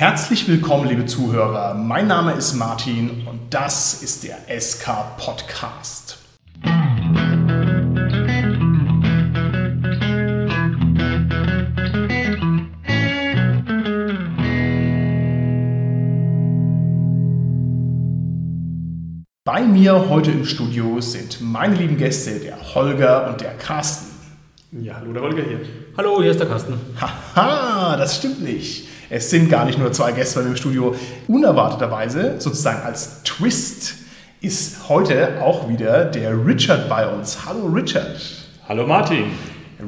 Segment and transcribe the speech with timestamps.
[0.00, 1.74] Herzlich willkommen, liebe Zuhörer.
[1.74, 6.18] Mein Name ist Martin und das ist der SK Podcast.
[19.42, 24.06] Bei mir heute im Studio sind meine lieben Gäste, der Holger und der Carsten.
[24.80, 25.60] Ja, hallo, der Holger hier.
[25.96, 26.74] Hallo, hier ist der Carsten.
[27.00, 28.87] Haha, das stimmt nicht.
[29.10, 30.94] Es sind gar nicht nur zwei Gäste bei mir im Studio.
[31.28, 33.94] Unerwarteterweise, sozusagen als Twist,
[34.42, 37.38] ist heute auch wieder der Richard bei uns.
[37.46, 38.20] Hallo Richard.
[38.68, 39.24] Hallo Martin.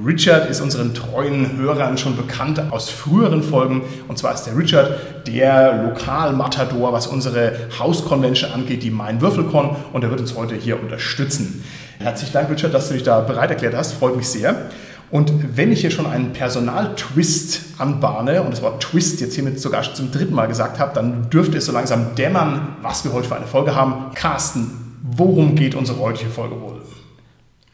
[0.07, 3.83] Richard ist unseren treuen Hörern schon bekannt aus früheren Folgen.
[4.09, 9.77] Und zwar ist der Richard der Lokalmatador, was unsere Hausconvention angeht, die Main Würfelcon.
[9.93, 11.63] Und er wird uns heute hier unterstützen.
[11.99, 13.93] Herzlichen Dank, Richard, dass du dich da bereit erklärt hast.
[13.93, 14.71] Freut mich sehr.
[15.11, 19.83] Und wenn ich hier schon einen Personaltwist anbahne und das Wort Twist jetzt hiermit sogar
[19.83, 23.37] zum dritten Mal gesagt habe, dann dürfte es so langsam dämmern, was wir heute für
[23.37, 24.15] eine Folge haben.
[24.15, 24.71] Carsten,
[25.03, 26.81] worum geht unsere heutige Folge wohl?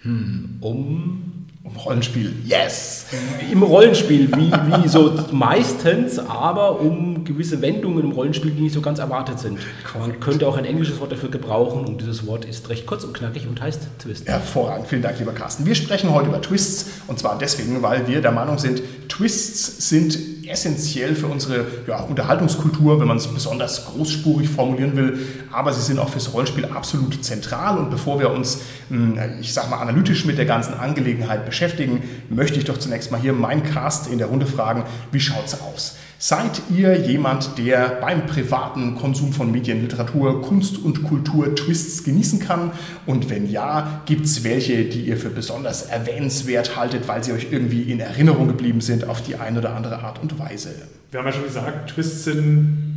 [0.01, 1.36] Hm, um
[1.67, 3.07] um Rollenspiel, yes!
[3.51, 8.81] Im Rollenspiel, wie, wie so meistens, aber um gewisse Wendungen im Rollenspiel, die nicht so
[8.81, 9.59] ganz erwartet sind.
[9.99, 13.15] Man könnte auch ein englisches Wort dafür gebrauchen und dieses Wort ist recht kurz und
[13.15, 14.29] knackig und heißt Twist.
[14.29, 15.67] Hervorragend, vielen Dank, lieber Carsten.
[15.67, 20.36] Wir sprechen heute über Twists und zwar deswegen, weil wir der Meinung sind, Twists sind
[20.49, 25.19] essentiell für unsere ja, Unterhaltungskultur, wenn man es besonders großspurig formulieren will,
[25.53, 27.79] aber sie sind auch fürs Rollenspiel absolut zentral.
[27.79, 32.59] Und bevor wir uns, hm, ich sag mal, analytisch mit der ganzen Angelegenheit beschäftigen, möchte
[32.59, 35.97] ich doch zunächst mal hier meinen Cast in der Runde fragen, wie schaut es aus?
[36.19, 42.39] Seid ihr jemand, der beim privaten Konsum von Medien, Literatur, Kunst und Kultur Twists genießen
[42.39, 42.71] kann?
[43.05, 47.49] Und wenn ja, gibt es welche, die ihr für besonders erwähnenswert haltet, weil sie euch
[47.51, 50.71] irgendwie in Erinnerung geblieben sind auf die eine oder andere Art und Weise?
[51.11, 52.97] Wir haben ja schon gesagt, Twists sind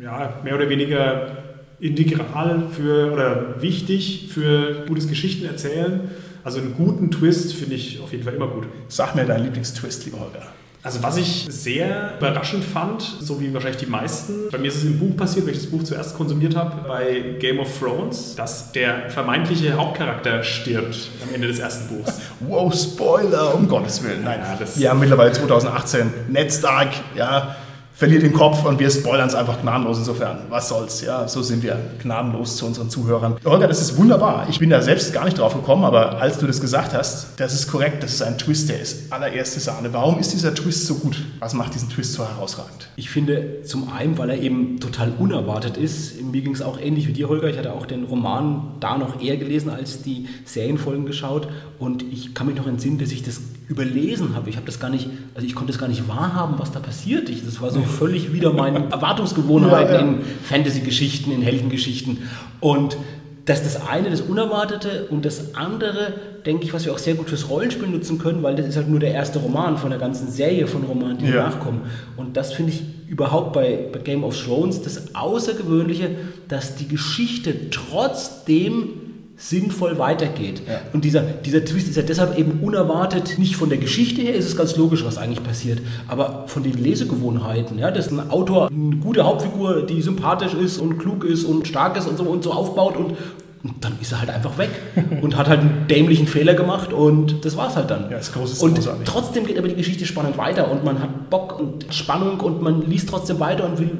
[0.00, 1.38] ja, mehr oder weniger
[1.80, 6.02] integral für oder wichtig für gutes Geschichtenerzählen.
[6.44, 8.66] Also einen guten Twist finde ich auf jeden Fall immer gut.
[8.86, 10.46] Sag mir deinen Lieblingstwist, lieber Holger.
[10.88, 14.84] Also was ich sehr überraschend fand, so wie wahrscheinlich die meisten, bei mir ist es
[14.84, 18.72] im Buch passiert, weil ich das Buch zuerst konsumiert habe, bei Game of Thrones, dass
[18.72, 22.18] der vermeintliche Hauptcharakter stirbt am Ende des ersten Buchs.
[22.40, 24.24] wow, Spoiler, um Gottes Willen.
[24.24, 27.54] Nein, ja, das haben mittlerweile 2018, Ned Stark, ja,
[27.98, 30.38] verliert den Kopf und wir spoilern es einfach gnadenlos insofern.
[30.48, 33.34] Was soll's, ja, so sind wir gnadenlos zu unseren Zuhörern.
[33.44, 34.46] Holger, das ist wunderbar.
[34.48, 37.54] Ich bin da selbst gar nicht drauf gekommen, aber als du das gesagt hast, das
[37.54, 39.92] ist korrekt, das ist ein Twist, der ist allererste Sahne.
[39.92, 41.24] Warum ist dieser Twist so gut?
[41.40, 42.88] Was macht diesen Twist so herausragend?
[42.94, 46.22] Ich finde zum einen, weil er eben total unerwartet ist.
[46.22, 47.48] Mir ging es auch ähnlich wie dir, Holger.
[47.48, 51.48] Ich hatte auch den Roman da noch eher gelesen als die Serienfolgen geschaut
[51.80, 54.48] und ich kann mich noch entsinnen, dass ich das überlesen habe.
[54.48, 57.28] Ich habe das gar nicht, also ich konnte es gar nicht wahrhaben, was da passiert.
[57.28, 60.06] Ich, das war so völlig wieder meinen Erwartungsgewohnheiten ja, ja.
[60.06, 62.18] in Fantasy-Geschichten, in Heldengeschichten.
[62.60, 62.96] Und
[63.44, 66.14] das ist das eine, das Unerwartete und das andere,
[66.44, 68.88] denke ich, was wir auch sehr gut fürs Rollenspiel nutzen können, weil das ist halt
[68.88, 71.44] nur der erste Roman von der ganzen Serie von Romanen, die ja.
[71.48, 71.82] nachkommen.
[72.16, 76.10] Und das finde ich überhaupt bei, bei Game of Thrones das Außergewöhnliche,
[76.48, 79.07] dass die Geschichte trotzdem
[79.38, 80.62] sinnvoll weitergeht.
[80.66, 80.80] Ja.
[80.92, 84.46] Und dieser, dieser Twist ist ja deshalb eben unerwartet, nicht von der Geschichte her ist
[84.46, 88.96] es ganz logisch, was eigentlich passiert, aber von den Lesegewohnheiten, ja, dass ein Autor eine
[88.96, 92.52] gute Hauptfigur, die sympathisch ist und klug ist und stark ist und so und so
[92.52, 93.16] aufbaut und,
[93.62, 94.70] und dann ist er halt einfach weg
[95.22, 98.10] und hat halt einen dämlichen Fehler gemacht und das war's halt dann.
[98.10, 99.04] Ja, ist groß, ist und großartig.
[99.04, 102.82] trotzdem geht aber die Geschichte spannend weiter und man hat Bock und Spannung und man
[102.82, 103.90] liest trotzdem weiter und will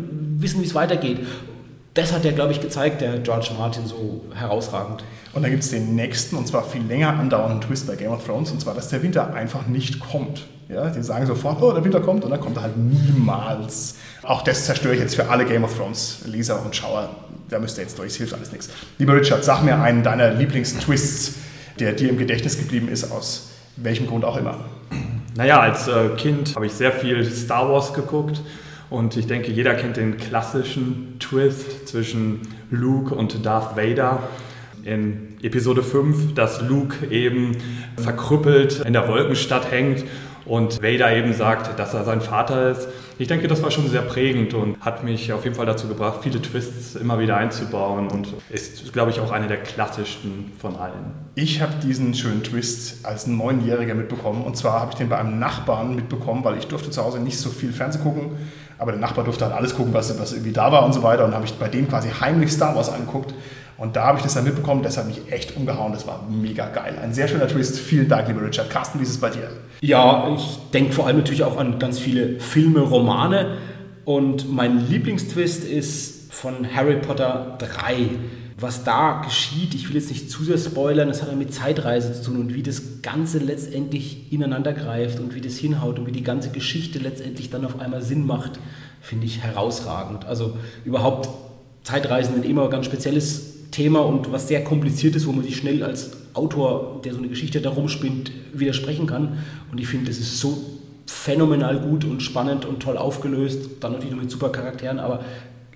[0.40, 1.18] wissen, wie es weitergeht
[1.98, 5.02] das hat er, glaube ich, gezeigt, der George Martin, so herausragend.
[5.32, 8.24] Und dann gibt es den nächsten, und zwar viel länger andauernden Twist bei Game of
[8.24, 10.46] Thrones, und zwar, dass der Winter einfach nicht kommt.
[10.68, 13.96] Ja, die sagen sofort, oh, der Winter kommt, und dann kommt er halt niemals.
[14.22, 17.08] Auch das zerstöre ich jetzt für alle Game of Thrones Leser und Schauer.
[17.48, 18.68] Da müsst ihr jetzt durch, es hilft alles nichts.
[18.98, 21.34] Lieber Richard, sag mir einen deiner Lieblingstwists,
[21.80, 24.66] der dir im Gedächtnis geblieben ist, aus welchem Grund auch immer.
[25.34, 28.40] Naja, als äh, Kind habe ich sehr viel Star Wars geguckt
[28.90, 32.40] und ich denke, jeder kennt den klassischen Twist zwischen
[32.70, 34.22] Luke und Darth Vader.
[34.84, 37.56] In Episode 5, dass Luke eben
[37.96, 40.04] verkrüppelt in der Wolkenstadt hängt
[40.48, 42.88] und Vader eben sagt, dass er sein Vater ist.
[43.18, 46.20] Ich denke, das war schon sehr prägend und hat mich auf jeden Fall dazu gebracht,
[46.22, 51.12] viele Twists immer wieder einzubauen und ist, glaube ich, auch einer der klassischsten von allen.
[51.34, 55.38] Ich habe diesen schönen Twist als Neunjähriger mitbekommen und zwar habe ich den bei einem
[55.38, 58.30] Nachbarn mitbekommen, weil ich durfte zu Hause nicht so viel Fernsehen gucken,
[58.78, 61.24] aber der Nachbar durfte halt alles gucken, was, was irgendwie da war und so weiter
[61.24, 63.34] und habe ich bei dem quasi heimlich Star Wars angeguckt
[63.78, 65.92] und da habe ich das dann mitbekommen, das hat mich echt umgehauen.
[65.92, 66.98] Das war mega geil.
[67.00, 67.78] Ein sehr schöner Twist.
[67.78, 68.70] Vielen Dank, lieber Richard.
[68.70, 69.50] Carsten, wie ist es bei dir?
[69.80, 73.56] Ja, ich denke vor allem natürlich auch an ganz viele Filme, Romane.
[74.04, 78.10] Und mein Lieblingstwist ist von Harry Potter 3.
[78.60, 82.12] Was da geschieht, ich will jetzt nicht zu sehr spoilern, das hat ja mit Zeitreise
[82.12, 86.12] zu tun und wie das Ganze letztendlich ineinander greift und wie das hinhaut und wie
[86.12, 88.58] die ganze Geschichte letztendlich dann auf einmal Sinn macht,
[89.00, 90.24] finde ich herausragend.
[90.24, 91.28] Also überhaupt
[91.84, 95.56] Zeitreisen sind immer ein ganz spezielles Thema und was sehr kompliziert ist, wo man sich
[95.56, 99.38] schnell als Autor, der so eine Geschichte da rumspinnt, widersprechen kann.
[99.70, 100.58] Und ich finde, das ist so
[101.06, 103.60] phänomenal gut und spannend und toll aufgelöst.
[103.78, 105.24] Dann natürlich noch mit super Charakteren, aber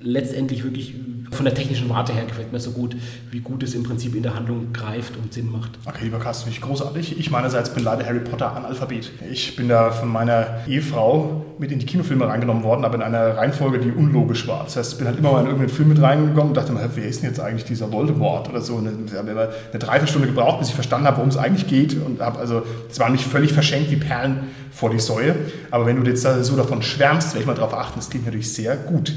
[0.00, 0.94] letztendlich wirklich
[1.32, 2.96] von der technischen Warte her gefällt mir so gut,
[3.30, 5.70] wie gut es im Prinzip in der Handlung greift und Sinn macht.
[5.86, 7.18] Okay, lieber Carsten, ich großartig.
[7.18, 9.10] Ich meinerseits bin leider Harry Potter Analphabet.
[9.30, 13.36] Ich bin da von meiner Ehefrau mit in die Kinofilme reingenommen worden, aber in einer
[13.36, 14.64] Reihenfolge, die unlogisch war.
[14.64, 16.88] Das heißt, ich bin halt immer mal in irgendeinen Film mit reingekommen und dachte mir,
[16.94, 18.74] wer ist denn jetzt eigentlich dieser Voldemort oder so?
[18.74, 21.96] Und ich habe immer eine Dreiviertelstunde gebraucht, bis ich verstanden habe, worum es eigentlich geht
[22.04, 25.34] und habe also, es war nicht völlig verschenkt wie Perlen vor die Säue.
[25.70, 28.52] Aber wenn du jetzt so davon schwärmst, werde ich mal darauf achten, das klingt natürlich
[28.52, 29.12] sehr gut.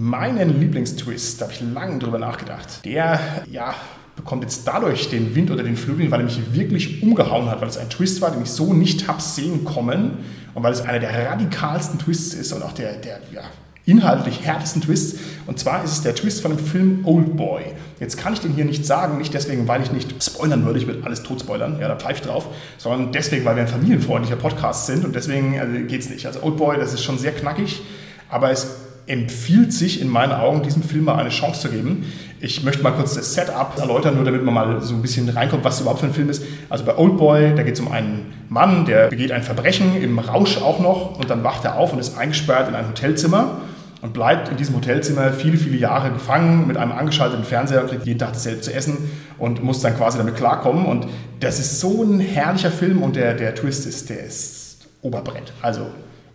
[0.00, 3.18] Meinen Lieblingstwist, da habe ich lange drüber nachgedacht, der,
[3.50, 3.74] ja,
[4.14, 7.68] bekommt jetzt dadurch den Wind oder den Flügel, weil er mich wirklich umgehauen hat, weil
[7.68, 10.18] es ein Twist war, den ich so nicht habe sehen kommen
[10.54, 13.40] und weil es einer der radikalsten Twists ist und auch der, der ja,
[13.86, 15.18] inhaltlich härtesten Twists.
[15.48, 17.62] Und zwar ist es der Twist von dem Film Old Boy.
[17.98, 20.86] Jetzt kann ich den hier nicht sagen, nicht deswegen, weil ich nicht spoilern würde, ich
[20.86, 22.46] würde alles tot spoilern, ja, da pfeife ich drauf,
[22.76, 26.24] sondern deswegen, weil wir ein familienfreundlicher Podcast sind und deswegen also, geht es nicht.
[26.24, 27.82] Also Old Boy, das ist schon sehr knackig,
[28.28, 32.04] aber es empfiehlt sich in meinen Augen, diesem Film mal eine Chance zu geben.
[32.40, 35.64] Ich möchte mal kurz das Setup erläutern, nur damit man mal so ein bisschen reinkommt,
[35.64, 36.44] was überhaupt für ein Film ist.
[36.68, 40.58] Also bei Oldboy, da geht es um einen Mann, der begeht ein Verbrechen, im Rausch
[40.58, 43.62] auch noch, und dann wacht er auf und ist eingesperrt in ein Hotelzimmer
[44.02, 48.18] und bleibt in diesem Hotelzimmer viele, viele Jahre gefangen mit einem angeschalteten Fernseher kriegt jeden
[48.18, 50.86] Tag dasselbe zu essen und muss dann quasi damit klarkommen.
[50.86, 51.06] Und
[51.40, 55.52] das ist so ein herrlicher Film und der, der Twist ist, der ist Oberbrett.
[55.62, 55.86] Also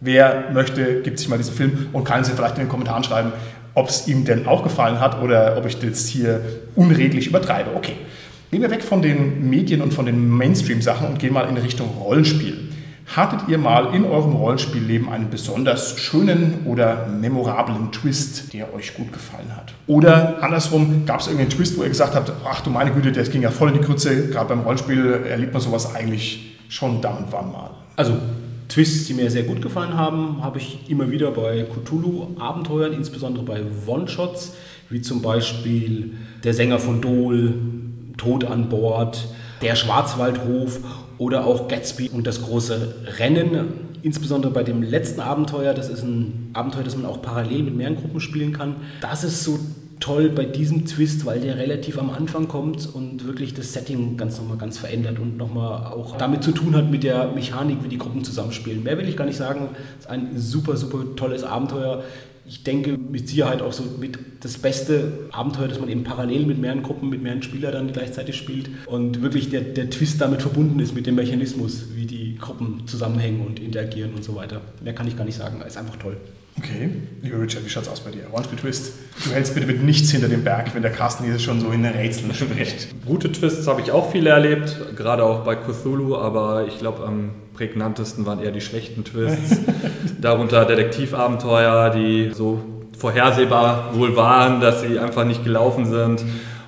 [0.06, 3.32] Wer möchte, gibt sich mal diesen Film und kann Sie vielleicht in den Kommentaren schreiben,
[3.74, 6.42] ob es ihm denn auch gefallen hat oder ob ich das hier
[6.76, 7.70] unredlich übertreibe.
[7.74, 7.94] Okay,
[8.52, 11.88] gehen wir weg von den Medien und von den Mainstream-Sachen und gehen mal in Richtung
[12.02, 12.70] Rollenspiel.
[13.16, 19.14] Hattet ihr mal in eurem Rollenspielleben einen besonders schönen oder memorablen Twist, der euch gut
[19.14, 19.74] gefallen hat?
[19.88, 23.32] Oder andersrum, gab es irgendeinen Twist, wo ihr gesagt habt, ach du meine Güte, das
[23.32, 27.12] ging ja voll in die Krütze, gerade beim Rollenspiel erlebt man sowas eigentlich schon da
[27.12, 27.70] und wann mal?
[27.96, 28.18] Also
[28.74, 33.62] Twists, die mir sehr gut gefallen haben, habe ich immer wieder bei Cthulhu-Abenteuern, insbesondere bei
[33.86, 34.56] One-Shots,
[34.90, 37.54] wie zum Beispiel Der Sänger von Dol,
[38.18, 39.28] Tod an Bord,
[39.62, 40.80] Der Schwarzwaldhof
[41.20, 43.74] oder auch Gatsby und das große Rennen.
[44.02, 47.98] Insbesondere bei dem letzten Abenteuer, das ist ein Abenteuer, das man auch parallel mit mehreren
[47.98, 48.78] Gruppen spielen kann.
[49.02, 49.60] Das ist so
[50.04, 54.38] toll bei diesem Twist, weil der relativ am Anfang kommt und wirklich das Setting ganz
[54.38, 57.98] nochmal ganz verändert und nochmal auch damit zu tun hat mit der Mechanik, wie die
[57.98, 58.84] Gruppen zusammenspielen.
[58.84, 59.70] Mehr will ich gar nicht sagen.
[59.98, 62.04] Es ist ein super, super tolles Abenteuer.
[62.46, 66.60] Ich denke mit Sicherheit auch so mit das beste Abenteuer, das man eben parallel mit
[66.60, 70.82] mehreren Gruppen, mit mehreren Spielern dann gleichzeitig spielt und wirklich der, der Twist damit verbunden
[70.82, 74.60] ist mit dem Mechanismus, wie die Gruppen zusammenhängen und interagieren und so weiter.
[74.84, 76.18] Mehr kann ich gar nicht sagen, ist einfach toll.
[76.58, 76.90] Okay,
[77.22, 78.26] lieber Richard, wie schaut's aus bei dir?
[78.32, 78.94] One Twist.
[79.26, 81.84] Du hältst bitte mit nichts hinter dem Berg, wenn der Carsten hier schon so in
[81.84, 82.90] den Rätseln spricht.
[83.06, 87.32] Gute Twists habe ich auch viele erlebt, gerade auch bei Cthulhu, aber ich glaube, am
[87.54, 89.58] prägnantesten waren eher die schlechten Twists.
[90.22, 92.62] Darunter Detektivabenteuer, die so
[92.98, 96.24] vorhersehbar wohl waren, dass sie einfach nicht gelaufen sind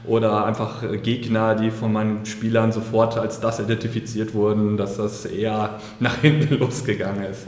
[0.07, 5.79] oder einfach Gegner, die von meinen Spielern sofort als das identifiziert wurden, dass das eher
[5.99, 7.45] nach hinten losgegangen ist.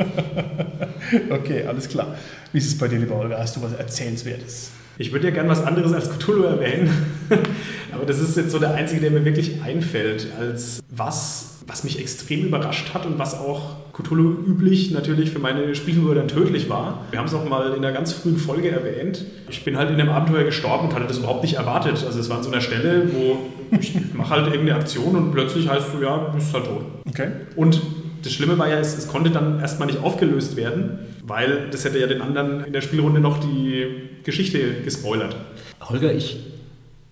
[1.30, 2.16] okay, alles klar.
[2.52, 3.38] Wie ist es bei dir, lieber Olga?
[3.38, 4.72] Hast du was Erzählenswertes?
[5.00, 6.90] Ich würde ja gerne was anderes als Cthulhu erwähnen,
[7.92, 12.00] aber das ist jetzt so der einzige, der mir wirklich einfällt, als was was mich
[12.00, 17.06] extrem überrascht hat und was auch Cthulhu üblich natürlich für meine Spielfigur dann tödlich war.
[17.12, 19.26] Wir haben es auch mal in einer ganz frühen Folge erwähnt.
[19.50, 22.04] Ich bin halt in einem Abenteuer gestorben und hatte das überhaupt nicht erwartet.
[22.06, 23.38] Also es war an so einer Stelle, wo
[23.78, 26.86] ich mache halt irgendeine Aktion und plötzlich heißt du, ja, bist halt tot.
[27.10, 27.32] Okay.
[27.56, 27.82] Und
[28.24, 32.00] das Schlimme war ja, es, es konnte dann erstmal nicht aufgelöst werden, weil das hätte
[32.00, 33.86] ja den anderen in der Spielrunde noch die
[34.24, 35.36] Geschichte gespoilert.
[35.82, 36.38] Holger, ich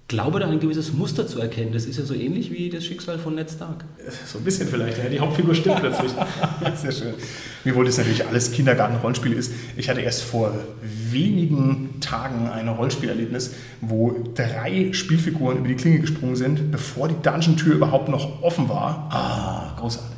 [0.08, 1.72] glaube, da ein gewisses Muster zu erkennen.
[1.74, 3.86] Das ist ja so ähnlich wie das Schicksal von Ned Stark.
[4.28, 5.06] So ein bisschen vielleicht, ja.
[5.06, 6.12] Die Hauptfigur stimmt plötzlich.
[6.76, 7.14] Sehr schön.
[7.64, 9.52] Mir wollte es natürlich alles Kindergarten-Rollenspiel ist.
[9.76, 16.36] Ich hatte erst vor wenigen Tagen ein Rollenspielerlebnis, wo drei Spielfiguren über die Klinge gesprungen
[16.36, 19.10] sind, bevor die Dungeon-Tür überhaupt noch offen war.
[19.12, 20.16] Ah, großartig.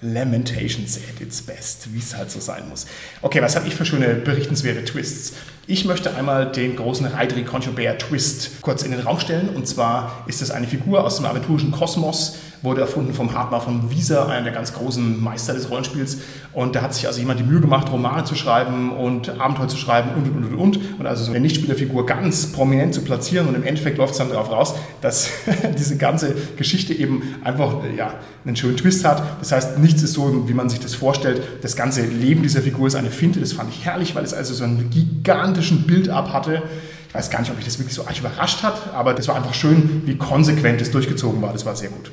[0.00, 2.86] Lamentations at its best, wie es halt so sein muss.
[3.22, 5.34] Okay, was habe ich für schöne berichtenswerte Twists?
[5.66, 9.48] Ich möchte einmal den großen Raidri Conchobert Twist kurz in den Raum stellen.
[9.48, 13.90] Und zwar ist es eine Figur aus dem aventurischen Kosmos, wurde erfunden vom Hartmar von
[13.90, 16.18] Wieser, einer der ganz großen Meister des Rollenspiels.
[16.54, 19.76] Und da hat sich also jemand die Mühe gemacht, Romane zu schreiben und Abenteuer zu
[19.76, 20.98] schreiben und und und und.
[20.98, 23.48] Und also so eine Nichtspielerfigur ganz prominent zu platzieren.
[23.48, 25.28] Und im Endeffekt läuft es dann darauf raus, dass
[25.78, 28.14] diese ganze Geschichte eben einfach ja,
[28.46, 29.22] einen schönen Twist hat.
[29.40, 31.42] Das heißt, nichts ist so, wie man sich das vorstellt.
[31.60, 33.40] Das ganze Leben dieser Figur ist eine Finte.
[33.40, 36.62] Das fand ich herrlich, weil es also so einen gigantischen Build-up hatte.
[37.08, 39.36] Ich weiß gar nicht, ob mich das wirklich so arg überrascht hat, aber das war
[39.36, 41.52] einfach schön, wie konsequent es durchgezogen war.
[41.52, 42.10] Das war sehr gut.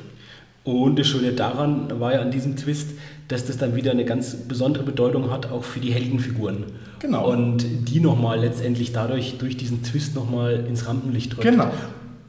[0.64, 2.90] Und das Schöne daran war ja an diesem Twist,
[3.28, 6.64] dass das dann wieder eine ganz besondere Bedeutung hat, auch für die Heldenfiguren.
[7.00, 7.30] Genau.
[7.30, 11.42] Und die nochmal letztendlich dadurch, durch diesen Twist nochmal ins Rampenlicht rückt.
[11.42, 11.70] Genau.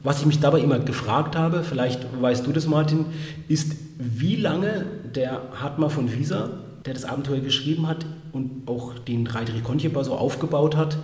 [0.02, 3.06] Was ich mich dabei immer gefragt habe, vielleicht weißt du das, Martin,
[3.48, 6.50] ist, wie lange der Hartmar von Wieser,
[6.84, 10.98] der das Abenteuer geschrieben hat und auch den Reiter Concheba so aufgebaut hat,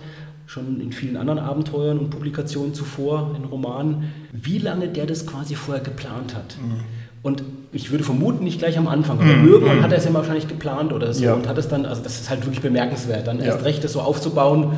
[0.45, 5.55] schon in vielen anderen Abenteuern und Publikationen zuvor, in Romanen, wie lange der das quasi
[5.55, 6.57] vorher geplant hat.
[6.61, 6.81] Mhm.
[7.23, 9.83] Und ich würde vermuten, nicht gleich am Anfang, aber mm, irgendwann mm.
[9.83, 11.33] hat er es ja wahrscheinlich geplant oder so ja.
[11.33, 14.01] und hat es dann, also das ist halt wirklich bemerkenswert, dann erst recht das so
[14.01, 14.73] aufzubauen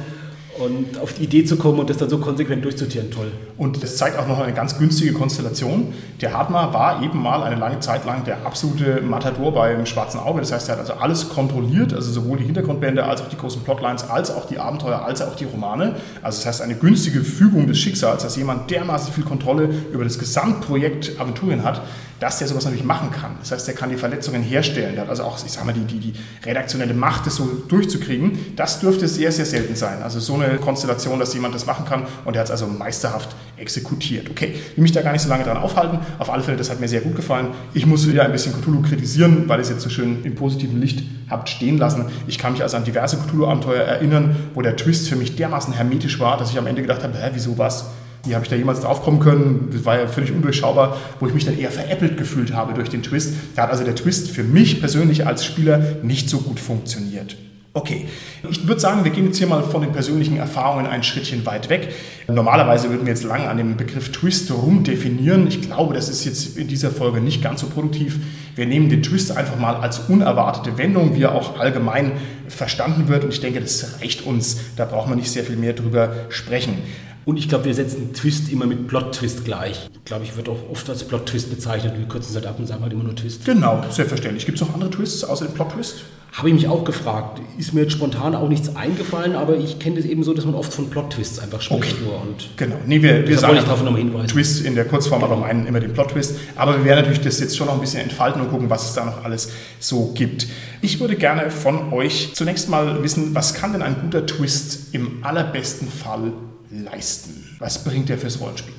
[0.60, 3.32] und auf die Idee zu kommen und das dann so konsequent durchzutieren, toll.
[3.58, 5.94] Und das zeigt auch noch eine ganz günstige Konstellation.
[6.22, 10.42] Der Hartmar war eben mal eine lange Zeit lang der absolute Matador beim Schwarzen Auge.
[10.42, 13.64] Das heißt, er hat also alles kontrolliert, also sowohl die Hintergrundbände als auch die großen
[13.64, 15.96] Plotlines, als auch die Abenteuer, als auch die Romane.
[16.22, 20.20] Also das heißt, eine günstige Fügung des Schicksals, dass jemand dermaßen viel Kontrolle über das
[20.20, 21.82] Gesamtprojekt Aventurien hat,
[22.20, 23.36] dass der sowas natürlich machen kann.
[23.42, 24.94] Das heißt, der kann die Verletzungen herstellen.
[24.94, 26.14] Der hat also auch, ich sag mal, die, die, die
[26.46, 28.56] redaktionelle Macht, das so durchzukriegen.
[28.56, 30.02] Das dürfte sehr, sehr selten sein.
[30.02, 33.36] Also so eine Konstellation, dass jemand das machen kann und der hat es also meisterhaft
[33.58, 34.30] exekutiert.
[34.30, 36.00] Okay, ich will mich da gar nicht so lange dran aufhalten.
[36.20, 37.48] Auf alle Fälle, das hat mir sehr gut gefallen.
[37.74, 40.80] Ich muss wieder ein bisschen Cthulhu kritisieren, weil ich es jetzt so schön im positiven
[40.80, 42.06] Licht habt stehen lassen.
[42.28, 46.20] Ich kann mich also an diverse Cthulhu-Abenteuer erinnern, wo der Twist für mich dermaßen hermetisch
[46.20, 47.86] war, dass ich am Ende gedacht habe, hä, wieso was?
[48.26, 49.70] Wie habe ich da jemals drauf kommen können?
[49.74, 53.04] Das war ja völlig undurchschaubar, wo ich mich dann eher veräppelt gefühlt habe durch den
[53.04, 53.34] Twist.
[53.56, 57.36] Da hat also der Twist für mich persönlich als Spieler nicht so gut funktioniert.
[57.76, 58.06] Okay,
[58.48, 61.70] ich würde sagen, wir gehen jetzt hier mal von den persönlichen Erfahrungen ein Schrittchen weit
[61.70, 61.92] weg.
[62.28, 65.48] Normalerweise würden wir jetzt lang an dem Begriff Twist rumdefinieren.
[65.48, 68.20] Ich glaube, das ist jetzt in dieser Folge nicht ganz so produktiv.
[68.56, 72.12] Wir nehmen den Twist einfach mal als unerwartete Wendung, wie er auch allgemein
[72.48, 73.24] verstanden wird.
[73.24, 74.60] Und ich denke, das reicht uns.
[74.76, 76.78] Da braucht man nicht sehr viel mehr drüber sprechen.
[77.26, 79.90] Und ich glaube, wir setzen Twist immer mit Plot-Twist gleich.
[79.94, 81.98] Ich glaube, ich wird auch oft als Plot-Twist bezeichnet.
[81.98, 83.46] Wir kürzen es halt ab und sagen halt immer nur Twist.
[83.46, 84.46] Genau, selbstverständlich.
[84.46, 86.04] Gibt es noch andere Twists außer dem Plot-Twist?
[86.34, 87.42] Habe ich mich auch gefragt.
[87.60, 90.56] Ist mir jetzt spontan auch nichts eingefallen, aber ich kenne das eben so, dass man
[90.56, 91.94] oft von Plot-Twists einfach spricht.
[91.94, 92.04] Okay.
[92.04, 92.76] Nur und genau.
[92.88, 94.30] Nee, wir, wir sagen darauf nochmal hinweisen.
[94.30, 96.38] Twist in der Kurzform, aber meinen immer den Plot-Twist.
[96.56, 98.96] Aber wir werden natürlich das jetzt schon noch ein bisschen entfalten und gucken, was es
[98.96, 100.48] da noch alles so gibt.
[100.82, 105.24] Ich würde gerne von euch zunächst mal wissen, was kann denn ein guter Twist im
[105.24, 106.34] allerbesten Fall
[106.74, 107.56] leisten?
[107.60, 108.74] Was bringt er fürs Rollenspiel?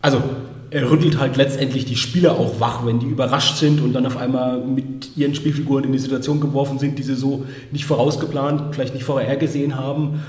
[0.00, 0.22] Also,
[0.70, 4.16] er rüttelt halt letztendlich die Spieler auch wach, wenn die überrascht sind und dann auf
[4.16, 8.94] einmal mit ihren Spielfiguren in die Situation geworfen sind, die sie so nicht vorausgeplant, vielleicht
[8.94, 10.20] nicht vorher gesehen haben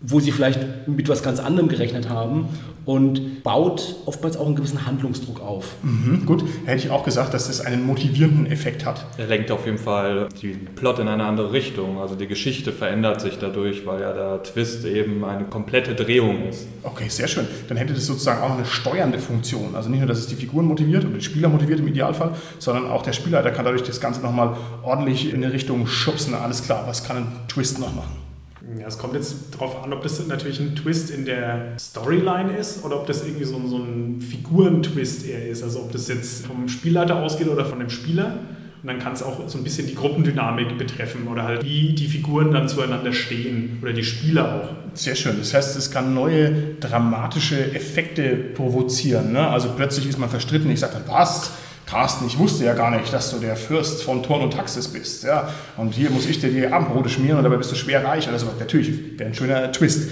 [0.00, 2.48] wo sie vielleicht mit was ganz anderem gerechnet haben
[2.84, 5.74] und baut oftmals auch einen gewissen Handlungsdruck auf.
[5.82, 9.04] Mhm, gut, hätte ich auch gesagt, dass das einen motivierenden Effekt hat.
[9.18, 12.00] Er lenkt auf jeden Fall den Plot in eine andere Richtung.
[12.00, 16.68] Also die Geschichte verändert sich dadurch, weil ja der Twist eben eine komplette Drehung ist.
[16.84, 17.46] Okay, sehr schön.
[17.68, 19.74] Dann hätte das sozusagen auch noch eine steuernde Funktion.
[19.74, 22.86] Also nicht nur, dass es die Figuren motiviert und den Spieler motiviert im Idealfall, sondern
[22.86, 26.34] auch der Spieler, der kann dadurch das Ganze nochmal ordentlich in eine Richtung schubsen.
[26.34, 28.27] Alles klar, was kann ein Twist noch machen?
[28.76, 32.84] Ja, es kommt jetzt darauf an, ob das natürlich ein Twist in der Storyline ist
[32.84, 35.62] oder ob das irgendwie so, so ein Figurentwist eher ist.
[35.62, 38.38] Also ob das jetzt vom Spielleiter ausgeht oder von dem Spieler.
[38.82, 42.06] Und dann kann es auch so ein bisschen die Gruppendynamik betreffen oder halt wie die
[42.06, 44.68] Figuren dann zueinander stehen oder die Spieler auch.
[44.94, 45.36] Sehr schön.
[45.38, 49.32] Das heißt, es kann neue dramatische Effekte provozieren.
[49.32, 49.48] Ne?
[49.48, 50.70] Also plötzlich ist man verstritten.
[50.70, 51.50] Ich sage dann, was?
[51.88, 55.24] Carsten, ich wusste ja gar nicht, dass du der Fürst von Turn und Taxis bist.
[55.24, 55.48] Ja?
[55.78, 58.28] Und hier muss ich dir die Abendbrote schmieren und dabei bist du schwer reich.
[58.28, 60.10] Also natürlich, wäre ein schöner Twist.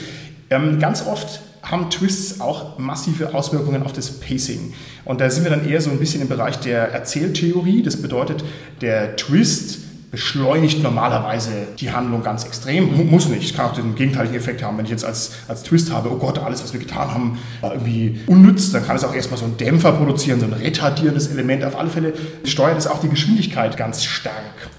[0.49, 4.73] Ähm, ganz oft haben Twists auch massive Auswirkungen auf das Pacing.
[5.04, 7.83] Und da sind wir dann eher so ein bisschen im Bereich der Erzähltheorie.
[7.83, 8.42] Das bedeutet,
[8.80, 13.10] der Twist beschleunigt normalerweise die Handlung ganz extrem.
[13.10, 13.56] Muss nicht.
[13.56, 14.78] Kann auch den gegenteiligen Effekt haben.
[14.78, 17.72] Wenn ich jetzt als, als Twist habe, oh Gott, alles, was wir getan haben, war
[17.72, 21.64] irgendwie unnütz, dann kann es auch erstmal so einen Dämpfer produzieren, so ein retardierendes Element.
[21.64, 22.12] Auf alle Fälle
[22.44, 24.70] steuert es auch die Geschwindigkeit ganz stark.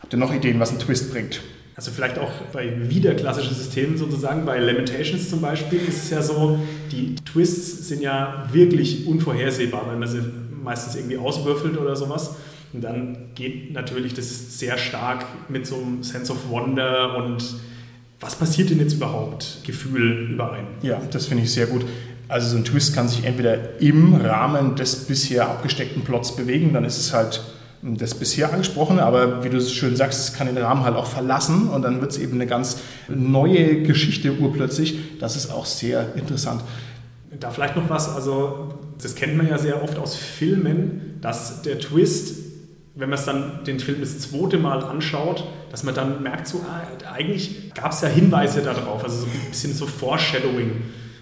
[0.00, 1.40] Habt ihr noch Ideen, was ein Twist bringt?
[1.74, 6.20] Also vielleicht auch bei wieder klassischen Systemen sozusagen, bei Lamentations zum Beispiel ist es ja
[6.22, 6.58] so,
[6.90, 10.22] die Twists sind ja wirklich unvorhersehbar, wenn man sie
[10.60, 12.34] meistens irgendwie auswürfelt oder sowas.
[12.72, 17.42] Und dann geht natürlich das sehr stark mit so einem Sense of Wonder und
[18.20, 20.66] was passiert denn jetzt überhaupt Gefühl überein.
[20.82, 21.84] Ja, das finde ich sehr gut.
[22.28, 26.84] Also so ein Twist kann sich entweder im Rahmen des bisher abgesteckten Plots bewegen, dann
[26.84, 27.40] ist es halt
[27.82, 31.06] das bisher angesprochene, aber wie du es schön sagst, es kann den Rahmen halt auch
[31.06, 35.18] verlassen und dann wird es eben eine ganz neue Geschichte urplötzlich.
[35.20, 36.62] Das ist auch sehr interessant.
[37.38, 41.78] Da vielleicht noch was, also das kennt man ja sehr oft aus Filmen, dass der
[41.78, 42.47] Twist,
[42.98, 46.58] wenn man es dann den Film das zweite Mal anschaut, dass man dann merkt, so,
[46.68, 46.82] ah,
[47.14, 50.72] eigentlich gab es ja Hinweise darauf, also so ein bisschen so Foreshadowing.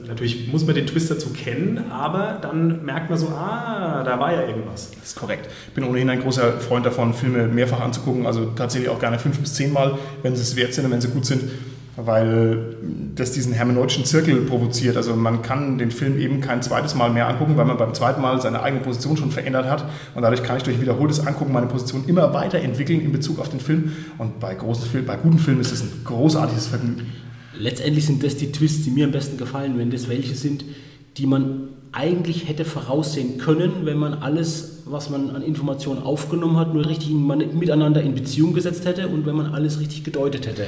[0.06, 4.32] Natürlich muss man den Twist dazu kennen, aber dann merkt man so, ah, da war
[4.32, 4.92] ja irgendwas.
[4.92, 5.50] Das ist korrekt.
[5.68, 9.38] Ich bin ohnehin ein großer Freund davon, Filme mehrfach anzugucken, also tatsächlich auch gerne fünf
[9.38, 11.42] bis zehn Mal, wenn sie es wert sind und wenn sie gut sind,
[11.96, 12.76] weil
[13.14, 14.96] das diesen hermeneutischen Zirkel provoziert.
[14.96, 18.20] Also man kann den Film eben kein zweites Mal mehr angucken, weil man beim zweiten
[18.20, 19.84] Mal seine eigene Position schon verändert hat.
[20.14, 23.60] Und dadurch kann ich durch wiederholtes Angucken meine Position immer weiterentwickeln in Bezug auf den
[23.60, 23.92] Film.
[24.18, 27.06] Und bei großen Filmen, bei guten Filmen ist es ein großartiges Vergnügen.
[27.58, 30.64] Letztendlich sind das die Twists, die mir am besten gefallen, wenn das welche sind,
[31.16, 36.74] die man eigentlich hätte voraussehen können, wenn man alles, was man an Informationen aufgenommen hat,
[36.74, 40.66] nur richtig miteinander in Beziehung gesetzt hätte und wenn man alles richtig gedeutet hätte.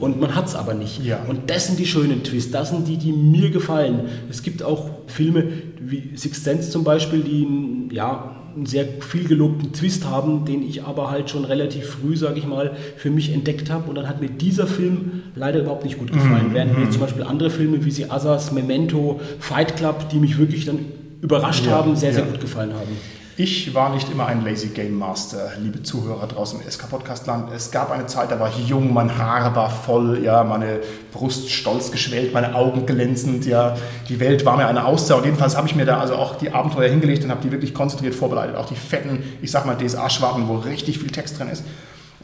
[0.00, 0.04] Oh.
[0.04, 1.04] Und man hat es aber nicht.
[1.04, 1.24] Ja.
[1.28, 4.00] Und das sind die schönen Twists, das sind die, die mir gefallen.
[4.28, 5.44] Es gibt auch Filme
[5.80, 10.82] wie Sixth Sense zum Beispiel, die ja, einen sehr viel gelobten Twist haben, den ich
[10.82, 13.88] aber halt schon relativ früh, sage ich mal, für mich entdeckt habe.
[13.88, 16.48] Und dann hat mir dieser Film leider überhaupt nicht gut gefallen.
[16.48, 16.54] Mhm.
[16.54, 20.64] Während mir zum Beispiel andere Filme wie sie Asas, Memento, Fight Club, die mich wirklich
[20.64, 20.78] dann
[21.20, 22.96] überrascht ja, haben, sehr, sehr gut gefallen haben.
[23.38, 27.52] Ich war nicht immer ein Lazy Game Master, liebe Zuhörer draußen im SK Podcast Land.
[27.54, 30.80] Es gab eine Zeit, da war ich jung, mein Haar war voll, ja, meine
[31.12, 33.76] Brust stolz geschwellt, meine Augen glänzend, ja,
[34.08, 35.22] die Welt war mir eine Auszeit.
[35.26, 38.14] Jedenfalls habe ich mir da also auch die Abenteuer hingelegt und habe die wirklich konzentriert
[38.14, 38.56] vorbereitet.
[38.56, 41.62] Auch die fetten, ich sag mal DSA-Schwaben, wo richtig viel Text drin ist.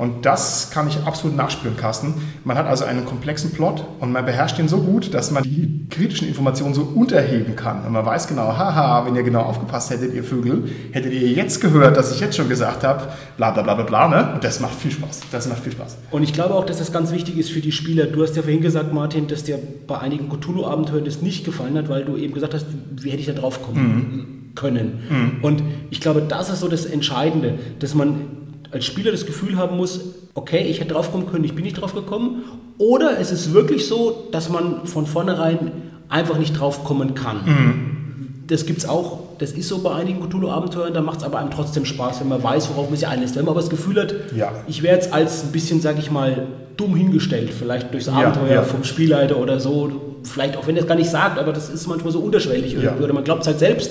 [0.02, 2.14] Und das kann ich absolut nachspüren, Carsten.
[2.42, 5.86] Man hat also einen komplexen Plot und man beherrscht ihn so gut, dass man die
[5.90, 7.86] kritischen Informationen so unterheben kann.
[7.86, 11.60] Und man weiß genau, haha, wenn ihr genau aufgepasst hättet, ihr Vögel, hättet ihr jetzt
[11.60, 14.08] gehört, dass ich jetzt schon gesagt habe, bla bla bla bla bla.
[14.08, 14.34] Ne?
[14.34, 15.20] Und das macht viel Spaß.
[15.30, 15.96] Das macht viel Spaß.
[16.10, 18.06] Und ich glaube auch, dass das ganz wichtig ist für die Spieler.
[18.06, 21.88] Du hast ja vorhin gesagt, Martin, dass dir bei einigen Cthulhu-Abenteuern das nicht gefallen hat,
[21.88, 24.54] weil du eben gesagt hast, wie hätte ich da drauf kommen mhm.
[24.56, 24.98] können.
[25.08, 25.44] Mhm.
[25.44, 28.41] Und ich glaube, das ist so das Entscheidende, dass man
[28.72, 30.00] als Spieler das Gefühl haben muss,
[30.34, 32.44] okay, ich hätte drauf kommen können, ich bin nicht drauf gekommen.
[32.78, 35.72] Oder es ist wirklich so, dass man von vornherein
[36.08, 37.36] einfach nicht drauf kommen kann.
[37.44, 38.44] Mhm.
[38.46, 41.50] Das gibt es auch, das ist so bei einigen Cthulhu-Abenteuern, da macht es aber einem
[41.50, 43.36] trotzdem Spaß, wenn man weiß, worauf man sich einlässt.
[43.36, 44.52] Wenn man aber das Gefühl hat, ja.
[44.66, 48.54] ich wäre jetzt als ein bisschen, sag ich mal, dumm hingestellt, vielleicht durchs Abenteuer ja,
[48.54, 48.62] ja.
[48.62, 51.86] vom Spielleiter oder so, vielleicht auch wenn er es gar nicht sagt, aber das ist
[51.86, 52.96] manchmal so unterschwellig ja.
[52.96, 53.90] oder man glaubt es halt selbst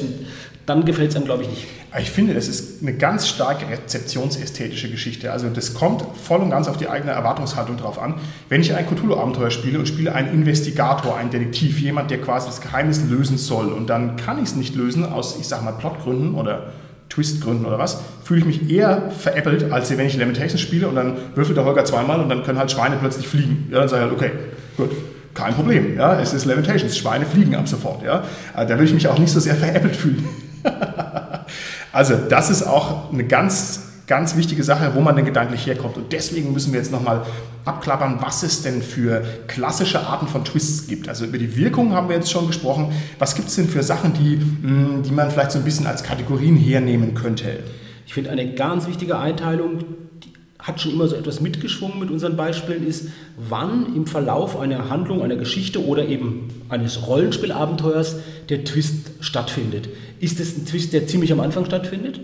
[0.65, 1.65] dann gefällt es einem, glaube ich, nicht.
[1.99, 5.31] Ich finde, das ist eine ganz starke rezeptionsästhetische Geschichte.
[5.31, 8.15] Also das kommt voll und ganz auf die eigene Erwartungshaltung drauf an.
[8.47, 12.61] Wenn ich ein Cthulhu-Abenteuer spiele und spiele einen Investigator, einen Detektiv, jemand, der quasi das
[12.61, 16.35] Geheimnis lösen soll und dann kann ich es nicht lösen aus, ich sage mal, Plotgründen
[16.35, 16.71] oder
[17.09, 21.17] Twistgründen oder was, fühle ich mich eher veräppelt, als wenn ich Lamentations spiele und dann
[21.35, 23.67] würfelt der Holger zweimal und dann können halt Schweine plötzlich fliegen.
[23.69, 24.31] Ja, dann sage ich halt, okay,
[24.77, 24.91] gut
[25.33, 25.97] kein Problem.
[25.97, 28.03] Ja, es ist Lamentations, Schweine fliegen ab sofort.
[28.03, 28.23] Ja,
[28.55, 30.25] äh, da würde ich mich auch nicht so sehr veräppelt fühlen.
[31.91, 35.97] also das ist auch eine ganz, ganz wichtige Sache, wo man denn gedanklich herkommt.
[35.97, 37.25] Und deswegen müssen wir jetzt nochmal
[37.65, 41.09] abklappern, was es denn für klassische Arten von Twists gibt.
[41.09, 42.91] Also über die Wirkung haben wir jetzt schon gesprochen.
[43.19, 46.03] Was gibt es denn für Sachen, die, hm, die man vielleicht so ein bisschen als
[46.03, 47.59] Kategorien hernehmen könnte?
[48.05, 49.85] Ich finde eine ganz wichtige Einteilung,
[50.61, 55.21] hat schon immer so etwas mitgeschwungen mit unseren Beispielen, ist, wann im Verlauf einer Handlung,
[55.21, 58.17] einer Geschichte oder eben eines Rollenspielabenteuers
[58.49, 59.89] der Twist stattfindet.
[60.19, 62.21] Ist es ein Twist, der ziemlich am Anfang stattfindet?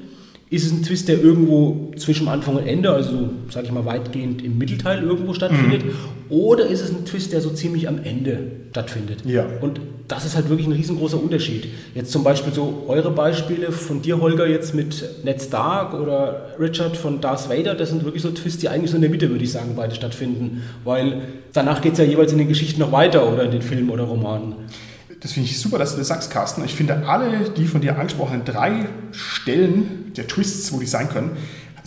[0.50, 4.41] Ist es ein Twist, der irgendwo zwischen Anfang und Ende, also sage ich mal weitgehend
[4.43, 5.84] im Mittelteil irgendwo stattfindet?
[5.86, 5.91] Mhm.
[6.30, 9.26] Oder ist es ein Twist, der so ziemlich am Ende stattfindet?
[9.26, 9.45] Ja.
[9.60, 11.67] Und das ist halt wirklich ein riesengroßer Unterschied.
[11.93, 16.96] Jetzt zum Beispiel so eure Beispiele von dir, Holger, jetzt mit Ned Stark oder Richard
[16.96, 19.43] von Darth Vader, das sind wirklich so Twists, die eigentlich so in der Mitte, würde
[19.43, 20.63] ich sagen, beide stattfinden.
[20.84, 21.22] Weil
[21.54, 24.04] danach geht es ja jeweils in den Geschichten noch weiter oder in den Filmen oder
[24.04, 24.56] Romanen
[25.20, 26.63] das finde ich super, dass du das sagst, Carsten.
[26.63, 31.38] Ich finde alle die von dir angesprochenen drei Stellen der Twists, wo die sein können,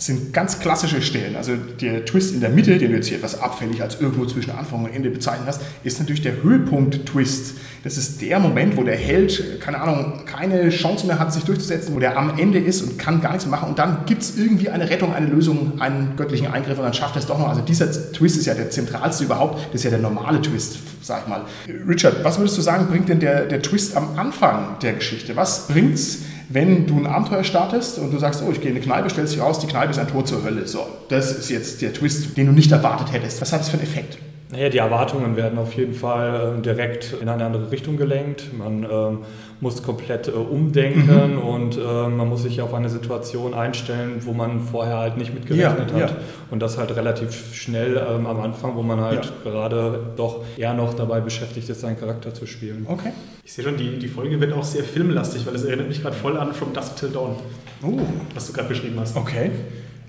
[0.01, 1.35] sind ganz klassische Stellen.
[1.35, 4.49] Also der Twist in der Mitte, den du jetzt hier etwas abfällig als irgendwo zwischen
[4.49, 7.53] Anfang und Ende bezeichnet hast, ist natürlich der Höhepunkt-Twist.
[7.83, 11.93] Das ist der Moment, wo der Held, keine Ahnung, keine Chance mehr hat, sich durchzusetzen,
[11.93, 13.69] wo der am Ende ist und kann gar nichts machen.
[13.69, 17.15] Und dann gibt es irgendwie eine Rettung, eine Lösung, einen göttlichen Eingriff und dann schafft
[17.15, 17.49] er es doch noch.
[17.49, 19.59] Also dieser Twist ist ja der zentralste überhaupt.
[19.71, 21.41] Das ist ja der normale Twist, sag ich mal.
[21.87, 25.35] Richard, was würdest du sagen, bringt denn der, der Twist am Anfang der Geschichte?
[25.35, 26.23] Was bringt's?
[26.53, 29.33] Wenn du ein Abenteuer startest und du sagst, oh, ich gehe in eine Kneipe, stellst
[29.33, 30.67] dich raus, die Kneipe ist ein Tor zur Hölle.
[30.67, 33.41] So, das ist jetzt der Twist, den du nicht erwartet hättest.
[33.41, 34.17] Was hat das für einen Effekt?
[34.51, 38.51] Naja, die Erwartungen werden auf jeden Fall ähm, direkt in eine andere Richtung gelenkt.
[38.57, 39.19] Man ähm,
[39.61, 41.41] muss komplett äh, umdenken mhm.
[41.41, 45.45] und äh, man muss sich auf eine Situation einstellen, wo man vorher halt nicht mit
[45.45, 46.09] gerechnet ja, hat.
[46.11, 46.17] Ja.
[46.49, 49.31] Und das halt relativ schnell ähm, am Anfang, wo man halt ja.
[49.49, 52.85] gerade doch eher noch dabei beschäftigt ist, seinen Charakter zu spielen.
[52.89, 53.13] Okay.
[53.45, 56.15] Ich sehe schon, die, die Folge wird auch sehr filmlastig, weil es erinnert mich gerade
[56.15, 57.37] voll an From Dusk Till Dawn.
[57.83, 57.99] Oh.
[58.33, 59.15] Was du gerade beschrieben hast.
[59.15, 59.51] Okay.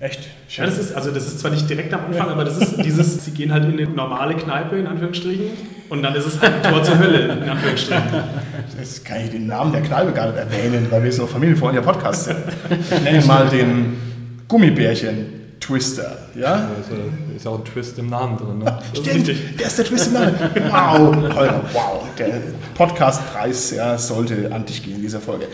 [0.03, 0.19] Echt?
[0.49, 2.33] Ja, das ist, also das ist zwar nicht direkt am Anfang, ja.
[2.33, 5.45] aber das ist dieses, sie gehen halt in eine normale Kneipe, in Anführungsstrichen,
[5.87, 8.03] und dann ist es halt ein Tor zur Hölle, in Anführungsstrichen.
[8.77, 12.25] Jetzt kann ich den Namen der Kneipe gar nicht erwähnen, weil wir so familienfreundlicher Podcast
[12.25, 12.37] sind.
[12.91, 13.95] Ich nenne mal den
[14.49, 15.41] Gummibärchen.
[15.61, 16.69] Twister, ja?
[17.33, 18.59] Ist auch ein Twist im Namen drin.
[18.59, 18.79] Ne?
[18.93, 20.35] Stimmt, der ist der Twist im Namen.
[20.69, 22.03] Wow, Holger, wow.
[22.19, 22.41] Der
[22.73, 25.47] Podcastpreis ja, sollte an dich gehen in dieser Folge.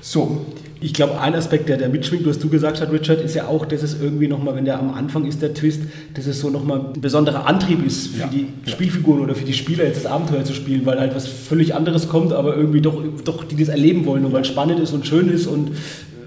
[0.00, 0.46] So,
[0.84, 3.64] ich glaube, ein Aspekt, der, der mitschwingt, was du gesagt hast, Richard, ist ja auch,
[3.64, 5.80] dass es irgendwie nochmal, wenn der am Anfang ist, der Twist,
[6.12, 8.72] dass es so nochmal ein besonderer Antrieb ist für ja, die ja.
[8.72, 12.10] Spielfiguren oder für die Spieler, jetzt das Abenteuer zu spielen, weil halt was völlig anderes
[12.10, 15.06] kommt, aber irgendwie doch, doch die das erleben wollen und weil es spannend ist und
[15.06, 15.70] schön ist und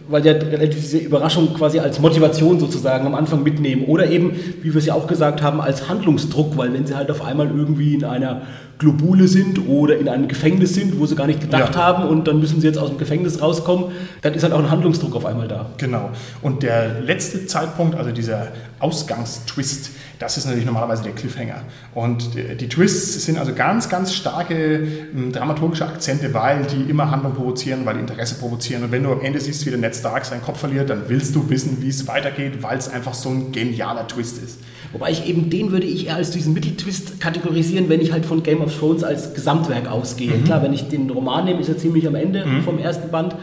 [0.09, 3.83] weil ja relativ diese Überraschung quasi als Motivation sozusagen am Anfang mitnehmen.
[3.85, 4.31] Oder eben,
[4.63, 7.47] wie wir es ja auch gesagt haben, als Handlungsdruck, weil wenn sie halt auf einmal
[7.47, 8.43] irgendwie in einer
[8.79, 11.81] Globule sind oder in einem Gefängnis sind, wo sie gar nicht gedacht ja.
[11.81, 14.69] haben und dann müssen sie jetzt aus dem Gefängnis rauskommen, dann ist halt auch ein
[14.69, 15.67] Handlungsdruck auf einmal da.
[15.77, 16.11] Genau.
[16.41, 21.61] Und der letzte Zeitpunkt, also dieser Ausgangstwist, das ist natürlich normalerweise der Cliffhanger.
[21.93, 27.33] Und die Twists sind also ganz, ganz starke hm, dramaturgische Akzente, weil die immer Handlung
[27.33, 28.83] provozieren, weil die Interesse provozieren.
[28.83, 31.35] Und wenn du am Ende siehst, wie der Ned Stark seinen Kopf verliert, dann willst
[31.35, 34.59] du wissen, wie es weitergeht, weil es einfach so ein genialer Twist ist.
[34.91, 38.43] Wobei ich eben den würde ich eher als diesen Mitteltwist kategorisieren, wenn ich halt von
[38.43, 40.35] Game of Thrones als Gesamtwerk ausgehe.
[40.35, 40.43] Mhm.
[40.45, 42.63] Klar, wenn ich den Roman nehme, ist er ziemlich am Ende mhm.
[42.63, 43.35] vom ersten Band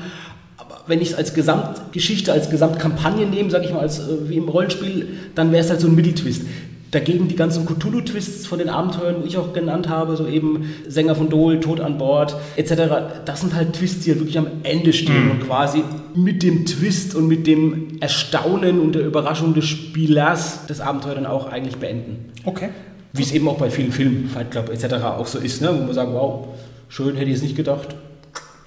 [0.87, 4.49] wenn ich es als Gesamtgeschichte, als Gesamtkampagne nehme, sage ich mal, als, äh, wie im
[4.49, 6.43] Rollenspiel, dann wäre es halt so ein Mitteltwist.
[6.91, 11.17] Dagegen die ganzen Cthulhu-Twists von den Abenteuern, die ich auch genannt habe, so eben Sänger
[11.17, 12.83] von Dol, Tod an Bord, etc.,
[13.25, 15.31] das sind halt Twists, die halt wirklich am Ende stehen mhm.
[15.33, 15.83] und quasi
[16.15, 21.27] mit dem Twist und mit dem Erstaunen und der Überraschung des Spielers das Abenteuer dann
[21.27, 22.33] auch eigentlich beenden.
[22.45, 22.69] Okay.
[23.13, 24.95] Wie es eben auch bei vielen Filmen, Fight Club etc.
[25.03, 25.71] auch so ist, ne?
[25.77, 26.47] wo man sagt, wow,
[26.89, 27.97] schön, hätte ich es nicht gedacht.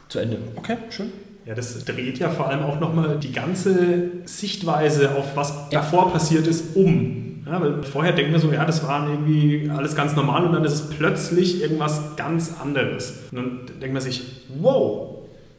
[0.10, 0.38] Zu Ende.
[0.58, 1.12] Okay, schön.
[1.48, 5.80] Ja, das dreht ja vor allem auch nochmal die ganze Sichtweise auf was ja.
[5.80, 7.44] davor passiert ist um.
[7.46, 10.66] Ja, weil vorher denken wir so, ja, das war irgendwie alles ganz normal und dann
[10.66, 13.14] ist es plötzlich irgendwas ganz anderes.
[13.32, 15.14] Und dann denkt man sich, wow,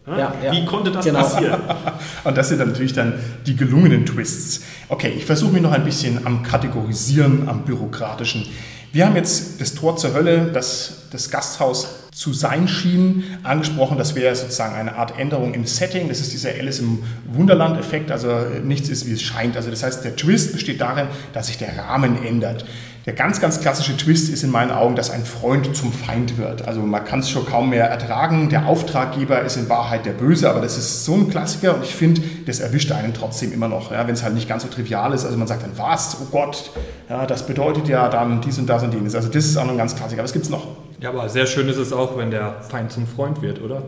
[0.06, 1.20] ja, ja, Wie konnte das genau.
[1.20, 1.60] passieren?
[2.24, 3.12] Und das sind dann natürlich dann
[3.46, 4.62] die gelungenen Twists.
[4.88, 8.46] Okay, ich versuche mich noch ein bisschen am Kategorisieren, am Bürokratischen.
[8.90, 13.96] Wir haben jetzt das Tor zur Hölle, das, das Gasthaus zu sein schien, angesprochen.
[13.96, 16.08] Das wäre sozusagen eine Art Änderung im Setting.
[16.08, 18.10] Das ist dieser Alice im Wunderland-Effekt.
[18.10, 18.28] Also
[18.64, 19.56] nichts ist, wie es scheint.
[19.56, 22.64] Also das heißt, der Twist besteht darin, dass sich der Rahmen ändert.
[23.06, 26.66] Der ganz, ganz klassische Twist ist in meinen Augen, dass ein Freund zum Feind wird.
[26.66, 28.48] Also man kann es schon kaum mehr ertragen.
[28.48, 31.94] Der Auftraggeber ist in Wahrheit der Böse, aber das ist so ein Klassiker und ich
[31.94, 35.14] finde, das erwischt einen trotzdem immer noch, ja, wenn es halt nicht ganz so trivial
[35.14, 35.24] ist.
[35.24, 36.16] Also man sagt dann, was?
[36.20, 36.72] Oh Gott,
[37.08, 39.14] ja, das bedeutet ja dann dies und das und jenes.
[39.14, 40.24] Also das ist auch noch ein ganz Klassiker.
[40.24, 40.66] Es gibt es noch.
[41.00, 43.82] Ja, aber sehr schön ist es auch, wenn der Feind zum Freund wird, oder?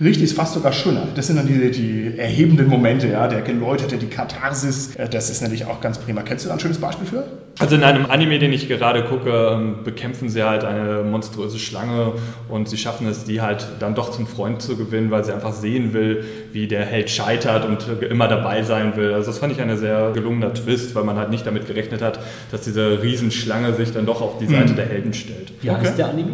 [0.00, 1.06] Richtig, ist fast sogar schöner.
[1.14, 4.96] Das sind dann die, die erhebenden Momente, ja, der Geläuterte, die Katharsis.
[4.96, 6.22] Äh, das ist natürlich auch ganz prima.
[6.22, 7.24] Kennst du da ein schönes Beispiel für?
[7.58, 12.12] Also in einem Anime, den ich gerade gucke, ähm, bekämpfen sie halt eine monströse Schlange
[12.48, 15.52] und sie schaffen es, die halt dann doch zum Freund zu gewinnen, weil sie einfach
[15.52, 19.14] sehen will, wie der Held scheitert und immer dabei sein will.
[19.14, 22.18] Also das fand ich ein sehr gelungener Twist, weil man halt nicht damit gerechnet hat,
[22.50, 24.76] dass diese Riesenschlange sich dann doch auf die Seite mhm.
[24.76, 25.52] der Helden stellt.
[25.62, 25.80] Wie okay.
[25.80, 26.32] heißt der Anime?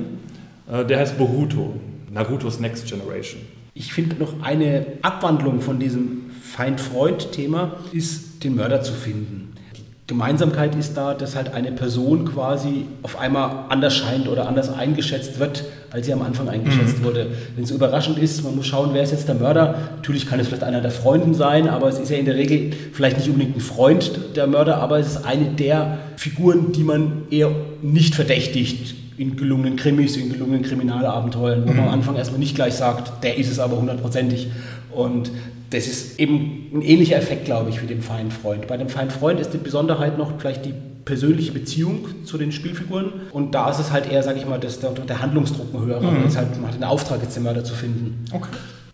[0.73, 1.75] Äh, der heißt Boruto,
[2.11, 3.43] Narutos Next Generation.
[3.75, 9.55] Ich finde noch eine Abwandlung von diesem Feind-Freund-Thema ist, den Mörder zu finden.
[9.77, 14.71] Die Gemeinsamkeit ist da, dass halt eine Person quasi auf einmal anders scheint oder anders
[14.71, 17.05] eingeschätzt wird, als sie am Anfang eingeschätzt mhm.
[17.05, 17.27] wurde.
[17.55, 19.75] Wenn es überraschend ist, man muss schauen, wer ist jetzt der Mörder.
[19.97, 22.73] Natürlich kann es vielleicht einer der Freunden sein, aber es ist ja in der Regel
[22.93, 27.23] vielleicht nicht unbedingt ein Freund der Mörder, aber es ist eine der Figuren, die man
[27.31, 31.91] eher nicht verdächtigt in gelungenen Krimis, in gelungenen Kriminalabenteuern, wo man am mhm.
[31.91, 34.49] Anfang erstmal nicht gleich sagt, der ist es aber hundertprozentig.
[34.91, 35.31] Und
[35.71, 38.67] das ist eben ein ähnlicher Effekt, glaube ich, wie dem Feinfreund.
[38.67, 43.13] Bei dem Feinfreund ist die Besonderheit noch vielleicht die persönliche Beziehung zu den Spielfiguren.
[43.33, 46.11] Und da ist es halt eher, sage ich mal, dass der, der Handlungsdruck ein höherer.
[46.11, 46.25] Mhm.
[46.25, 48.25] Jetzt halt, man hat den Auftrag, jetzt Mörder zu finden.
[48.33, 48.49] Okay.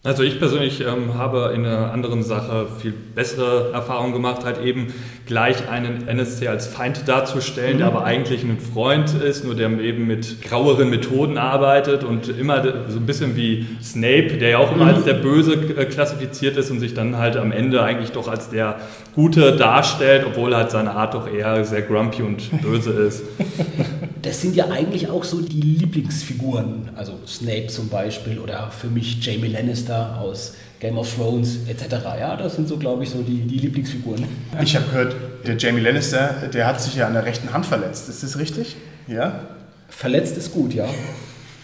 [0.05, 4.95] Also ich persönlich ähm, habe in einer anderen Sache viel bessere Erfahrungen gemacht, halt eben
[5.27, 7.79] gleich einen NSC als Feind darzustellen, mhm.
[7.79, 12.63] der aber eigentlich ein Freund ist, nur der eben mit graueren Methoden arbeitet und immer
[12.89, 14.95] so ein bisschen wie Snape, der ja auch immer mhm.
[14.95, 18.51] als der Böse äh, klassifiziert ist und sich dann halt am Ende eigentlich doch als
[18.51, 18.77] der
[19.17, 23.25] Gute darstellt, obwohl halt seine Art doch eher sehr grumpy und böse ist.
[24.23, 26.91] das sind ja eigentlich auch so die Lieblingsfiguren.
[26.95, 31.95] Also Snape zum Beispiel oder für mich Jamie Lannister aus Game of Thrones etc.
[32.19, 34.25] Ja, das sind so, glaube ich, so die, die Lieblingsfiguren.
[34.63, 38.09] Ich habe gehört, der Jamie Lannister, der hat sich ja an der rechten Hand verletzt.
[38.09, 38.77] Ist das richtig?
[39.07, 39.41] Ja?
[39.89, 40.87] Verletzt ist gut, ja.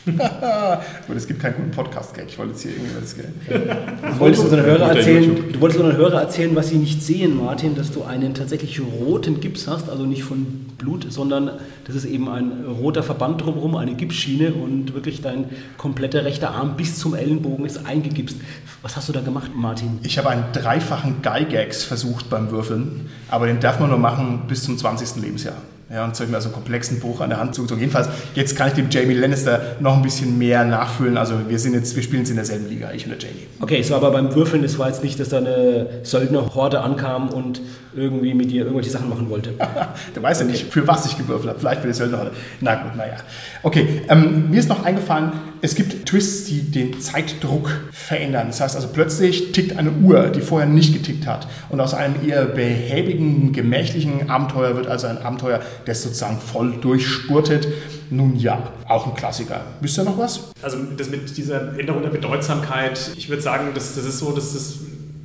[0.05, 2.27] Gut, es gibt keinen guten Podcast-Gag.
[2.29, 3.77] Ich wollte jetzt hier irgendwie Geld.
[4.03, 7.75] Du wolltest unseren Hörer erzählen, du wolltest unseren Hörer erzählen, was sie nicht sehen, Martin,
[7.75, 11.53] dass du einen tatsächlich roten Gips hast, also nicht von Blut, sondern
[11.87, 15.47] das ist eben ein roter Verband drumherum, eine Gipsschiene und wirklich dein
[15.79, 18.37] kompletter rechter Arm bis zum Ellenbogen ist eingegipst.
[18.83, 19.99] Was hast du da gemacht, Martin?
[20.03, 24.65] Ich habe einen dreifachen Gygax versucht beim Würfeln, aber den darf man nur machen bis
[24.65, 25.23] zum 20.
[25.23, 25.57] Lebensjahr.
[25.91, 27.81] Ja, und mir also komplexen Bruch an der Hand zugezogen.
[27.81, 31.19] Jedenfalls, jetzt kann ich dem Jamie Lannister noch ein bisschen mehr nachfühlen.
[31.19, 33.47] Also wir sind jetzt, wir spielen jetzt in derselben Liga, ich und der Jamie.
[33.61, 37.61] Okay, so aber beim Würfeln, es war jetzt nicht, dass da eine Söldnerhorde ankam und
[37.97, 39.55] irgendwie mit dir irgendwelche Sachen machen wollte.
[40.15, 41.61] du weißt ja nicht, für was ich gewürfelt habe.
[41.61, 42.33] Vielleicht für die Söldnerhorde.
[42.61, 43.17] Na gut, naja.
[43.63, 48.49] Okay, ähm, mir ist noch eingefallen, es gibt Twists, die den Zeitdruck verändern.
[48.49, 51.47] Das heißt also, plötzlich tickt eine Uhr, die vorher nicht getickt hat.
[51.71, 57.69] Und aus einem eher behäbigen, gemächlichen Abenteuer wird also ein Abenteuer, das sozusagen voll durchspurtet.
[58.11, 59.63] Nun ja, auch ein Klassiker.
[59.81, 60.53] Wisst ihr noch was?
[60.61, 64.53] Also das mit dieser Änderung der Bedeutsamkeit, ich würde sagen, das, das ist so, dass
[64.53, 64.79] das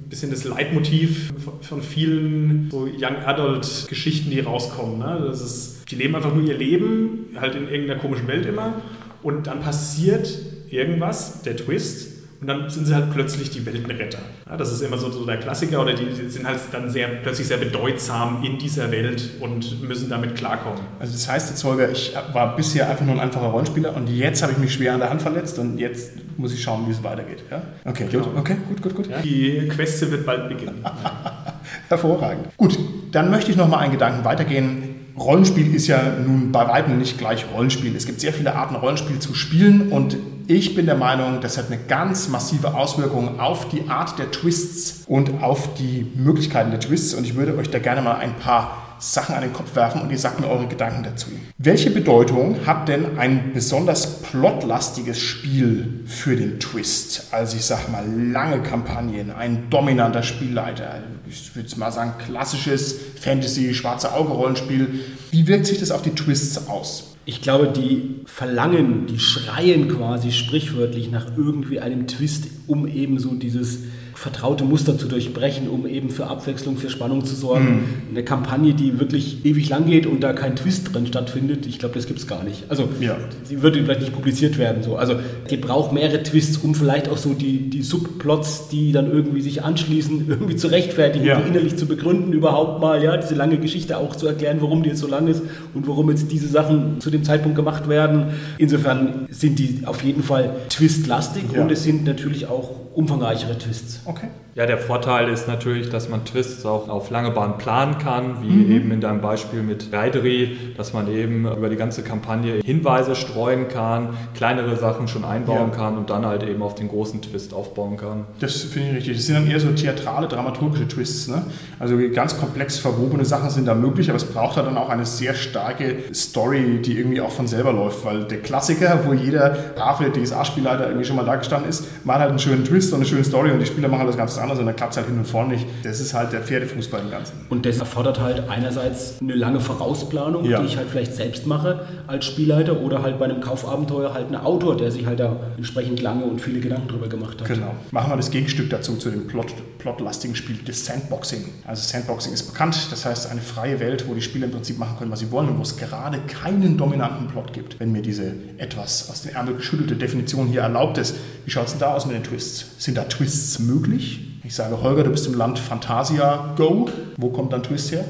[0.10, 5.00] bisschen das Leitmotiv von vielen so Young Adult Geschichten, die rauskommen.
[5.00, 5.26] Ne?
[5.28, 8.82] Das ist, die leben einfach nur ihr Leben, halt in irgendeiner komischen Welt immer.
[9.22, 10.28] Und dann passiert
[10.70, 12.09] irgendwas, der Twist,
[12.42, 14.20] und dann sind sie halt plötzlich die Weltenretter.
[14.50, 17.08] Ja, das ist immer so, so, der Klassiker oder die, die, sind halt dann sehr,
[17.08, 20.80] plötzlich sehr bedeutsam in dieser Welt und müssen damit klarkommen.
[21.00, 24.42] Also das heißt jetzt, Holger, ich war bisher einfach nur ein einfacher Rollenspieler und jetzt
[24.42, 27.04] habe ich mich schwer an der Hand verletzt und jetzt muss ich schauen, wie es
[27.04, 27.44] weitergeht.
[27.52, 27.62] Ja?
[27.84, 28.24] Okay, genau.
[28.24, 29.08] gut, okay, gut, gut, gut.
[29.08, 30.86] Ja, die Queste wird bald beginnen.
[31.90, 32.56] Hervorragend.
[32.56, 32.80] Gut,
[33.12, 34.96] dann möchte ich noch mal einen Gedanken weitergehen.
[35.18, 37.94] Rollenspiel ist ja nun bei weitem nicht gleich Rollenspiel.
[37.98, 40.16] Es gibt sehr viele Arten, Rollenspiel zu spielen und
[40.50, 45.04] ich bin der Meinung, das hat eine ganz massive Auswirkung auf die Art der Twists
[45.06, 48.96] und auf die Möglichkeiten der Twists und ich würde euch da gerne mal ein paar
[48.98, 51.28] Sachen an den Kopf werfen und ihr sagt mir eure Gedanken dazu.
[51.60, 57.28] Welche Bedeutung hat denn ein besonders plotlastiges Spiel für den Twist?
[57.30, 63.76] Also ich sag mal lange Kampagnen, ein dominanter Spielleiter, ich würde mal sagen klassisches Fantasy,
[63.76, 65.00] schwarze Auge Rollenspiel.
[65.30, 67.09] Wie wirkt sich das auf die Twists aus?
[67.30, 73.36] Ich glaube, die verlangen, die schreien quasi sprichwörtlich nach irgendwie einem Twist, um eben so
[73.36, 73.84] dieses
[74.20, 77.66] vertraute Muster zu durchbrechen, um eben für Abwechslung, für Spannung zu sorgen.
[77.66, 77.84] Mhm.
[78.12, 81.96] Eine Kampagne, die wirklich ewig lang geht und da kein Twist drin stattfindet, ich glaube,
[81.96, 82.66] das gibt es gar nicht.
[82.68, 83.16] Also ja.
[83.46, 84.84] sie würde vielleicht nicht publiziert werden.
[84.84, 84.98] So.
[84.98, 85.16] Also
[85.50, 89.64] die braucht mehrere Twists, um vielleicht auch so die, die Subplots, die dann irgendwie sich
[89.64, 91.40] anschließen, irgendwie zu rechtfertigen, ja.
[91.40, 94.90] die innerlich zu begründen, überhaupt mal, ja, diese lange Geschichte auch zu erklären, warum die
[94.90, 98.34] jetzt so lang ist und warum jetzt diese Sachen zu dem Zeitpunkt gemacht werden.
[98.58, 101.62] Insofern sind die auf jeden Fall twistlastig ja.
[101.62, 104.02] und es sind natürlich auch umfangreichere Twists.
[104.06, 104.28] Okay.
[104.56, 108.50] Ja, der Vorteil ist natürlich, dass man Twists auch auf lange Bahn planen kann, wie
[108.50, 108.72] mhm.
[108.72, 113.68] eben in deinem Beispiel mit Reideri, dass man eben über die ganze Kampagne Hinweise streuen
[113.68, 115.78] kann, kleinere Sachen schon einbauen ja.
[115.78, 118.26] kann und dann halt eben auf den großen Twist aufbauen kann.
[118.40, 119.18] Das finde ich richtig.
[119.18, 121.28] Das sind dann eher so theatrale, dramaturgische Twists.
[121.28, 121.44] Ne?
[121.78, 125.06] Also ganz komplex verwobene Sachen sind da möglich, aber es braucht halt dann auch eine
[125.06, 130.12] sehr starke Story, die irgendwie auch von selber läuft, weil der Klassiker, wo jeder brave
[130.12, 133.24] DSA-Spielleiter irgendwie schon mal da gestanden ist, macht halt einen schönen Twist und eine schöne
[133.24, 135.08] Story und die Spieler machen halt das ganz anders anders und dann klappt es halt
[135.08, 135.66] hin und vorne nicht.
[135.84, 137.34] Das ist halt der Pferdefußball im Ganzen.
[137.50, 140.60] Und das erfordert halt einerseits eine lange Vorausplanung, ja.
[140.60, 144.36] die ich halt vielleicht selbst mache als Spielleiter oder halt bei einem Kaufabenteuer halt ein
[144.36, 147.48] Autor, der sich halt da entsprechend lange und viele Gedanken drüber gemacht hat.
[147.48, 147.76] Genau.
[147.92, 151.46] Machen wir das Gegenstück dazu, zu dem Plot, plotlastigen Spiel, das Sandboxing.
[151.66, 154.98] Also Sandboxing ist bekannt, das heißt eine freie Welt, wo die Spieler im Prinzip machen
[154.98, 157.80] können, was sie wollen und wo es gerade keinen dominanten Plot gibt.
[157.80, 161.72] Wenn mir diese etwas aus den Ärmel geschüttelte Definition hier erlaubt ist, wie schaut es
[161.72, 162.66] denn da aus mit den Twists?
[162.78, 164.29] Sind da Twists möglich?
[164.44, 166.90] Ich sage, Holger, du bist im Land Fantasia, go.
[167.18, 168.06] Wo kommt dann Twist her?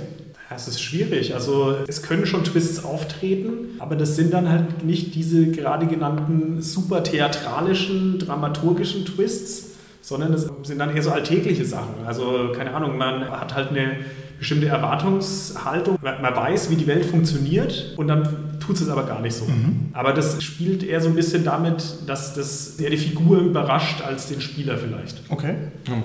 [0.56, 1.34] Es ist schwierig.
[1.34, 6.62] Also es können schon Twists auftreten, aber das sind dann halt nicht diese gerade genannten
[6.62, 12.06] super theatralischen, dramaturgischen Twists, sondern es sind dann eher so alltägliche Sachen.
[12.06, 13.98] Also keine Ahnung, man hat halt eine
[14.40, 15.98] bestimmte Erwartungshaltung.
[16.02, 19.46] Man weiß, wie die Welt funktioniert und dann tut es aber gar nicht so.
[19.46, 19.90] Mhm.
[19.94, 24.28] Aber das spielt eher so ein bisschen damit, dass das eher die Figur überrascht als
[24.28, 25.22] den Spieler vielleicht.
[25.30, 25.56] Okay.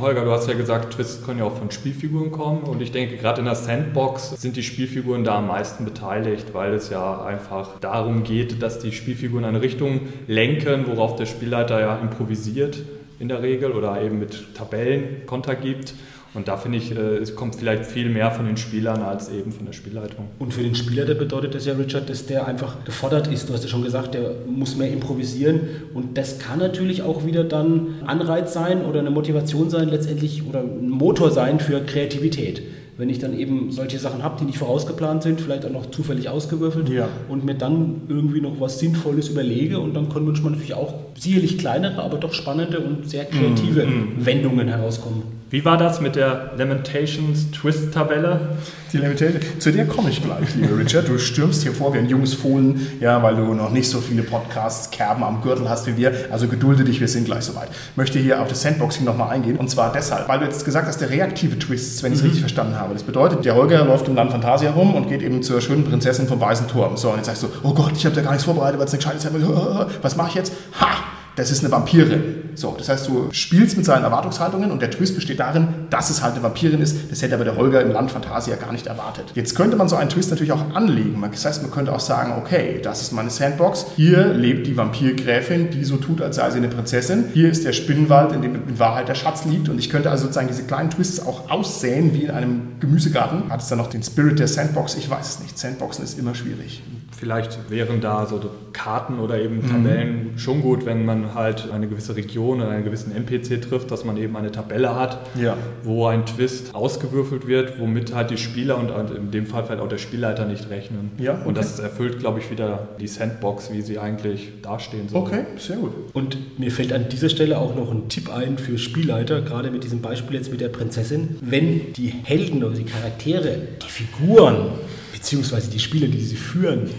[0.01, 3.17] Holger, du hast ja gesagt, Twists können ja auch von Spielfiguren kommen und ich denke,
[3.17, 7.79] gerade in der Sandbox sind die Spielfiguren da am meisten beteiligt, weil es ja einfach
[7.81, 12.83] darum geht, dass die Spielfiguren eine Richtung lenken, worauf der Spielleiter ja improvisiert
[13.21, 15.95] in der Regel oder eben mit Tabellen Konter gibt
[16.35, 19.53] Und da finde ich, äh, es kommt vielleicht viel mehr von den Spielern als eben
[19.53, 20.27] von der Spielleitung.
[20.39, 23.49] Und für den Spieler, der bedeutet das ja, Richard, dass der einfach gefordert ist.
[23.49, 25.61] Du hast ja schon gesagt, der muss mehr improvisieren.
[25.95, 30.61] Und das kann natürlich auch wieder dann Anreiz sein oder eine Motivation sein, letztendlich oder
[30.61, 32.63] ein Motor sein für Kreativität
[32.97, 36.29] wenn ich dann eben solche Sachen habe, die nicht vorausgeplant sind, vielleicht auch noch zufällig
[36.29, 37.09] ausgewürfelt Ja.
[37.29, 41.59] und mir dann irgendwie noch was Sinnvolles überlege und dann können manchmal natürlich auch sicherlich
[41.59, 43.87] kleinere, aber doch spannende und sehr kreative
[44.19, 45.23] Wendungen herauskommen.
[45.51, 48.57] Wie war das mit der Lamentations Twist-Tabelle?
[48.93, 51.09] Die Limited, zu der komme ich gleich, lieber Richard.
[51.09, 54.23] Du stürmst hier vor wie ein junges Fohlen, ja, weil du noch nicht so viele
[54.23, 56.13] Podcasts, Kerben am Gürtel hast wie wir.
[56.31, 57.69] Also gedulde dich, wir sind gleich soweit.
[57.95, 59.57] Möchte hier auf das Sandboxing nochmal eingehen.
[59.57, 62.41] Und zwar deshalb, weil du jetzt gesagt hast, der reaktive Twists, wenn ich es richtig
[62.41, 62.95] verstanden habe.
[62.95, 66.27] Das bedeutet, der Holger läuft im Land Fantasia rum und geht eben zur schönen Prinzessin
[66.27, 66.97] vom Weißen Turm.
[66.97, 68.95] So, und jetzt sagst du, oh Gott, ich habe da gar nichts vorbereitet, weil es
[68.95, 69.89] eine gescheite war.
[70.03, 70.53] Was mache ich jetzt?
[70.81, 71.24] Ha!
[71.37, 72.45] Das ist eine Vampirin.
[72.55, 76.23] So, das heißt, du spielst mit seinen Erwartungshaltungen und der Twist besteht darin, dass es
[76.23, 77.11] halt eine Vampirin ist.
[77.11, 79.33] Das hätte aber der Holger im Land Fantasia gar nicht erwartet.
[79.35, 81.21] Jetzt könnte man so einen Twist natürlich auch anlegen.
[81.31, 83.87] Das heißt, man könnte auch sagen, okay, das ist meine Sandbox.
[83.97, 87.25] Hier lebt die Vampirgräfin, die so tut, als sei sie eine Prinzessin.
[87.33, 89.69] Hier ist der Spinnenwald, in dem in Wahrheit der Schatz liegt.
[89.69, 93.51] Und ich könnte also sozusagen diese kleinen Twists auch aussäen wie in einem Gemüsegarten.
[93.51, 94.95] Hat es dann noch den Spirit der Sandbox?
[94.95, 95.59] Ich weiß es nicht.
[95.59, 96.83] Sandboxen ist immer schwierig.
[97.17, 98.41] Vielleicht wären da so
[98.73, 103.15] Karten oder eben Tabellen schon gut, wenn man halt eine gewisse Region oder einen gewissen
[103.17, 105.57] NPC trifft, dass man eben eine Tabelle hat, Ja.
[105.85, 109.81] wo ein Twist ausgewürfelt wird, womit halt die Spieler und halt in dem Fall vielleicht
[109.81, 111.13] auch der Spielleiter nicht rechnen.
[111.19, 111.55] Ja, Und okay.
[111.55, 115.23] das erfüllt, glaube ich, wieder die Sandbox, wie sie eigentlich dastehen soll.
[115.23, 115.93] Okay, sehr gut.
[116.13, 119.85] Und mir fällt an dieser Stelle auch noch ein Tipp ein für Spielleiter, gerade mit
[119.85, 121.37] diesem Beispiel jetzt mit der Prinzessin.
[121.41, 124.73] Wenn die Helden oder die Charaktere, die Figuren,
[125.13, 126.91] beziehungsweise die Spieler, die sie führen,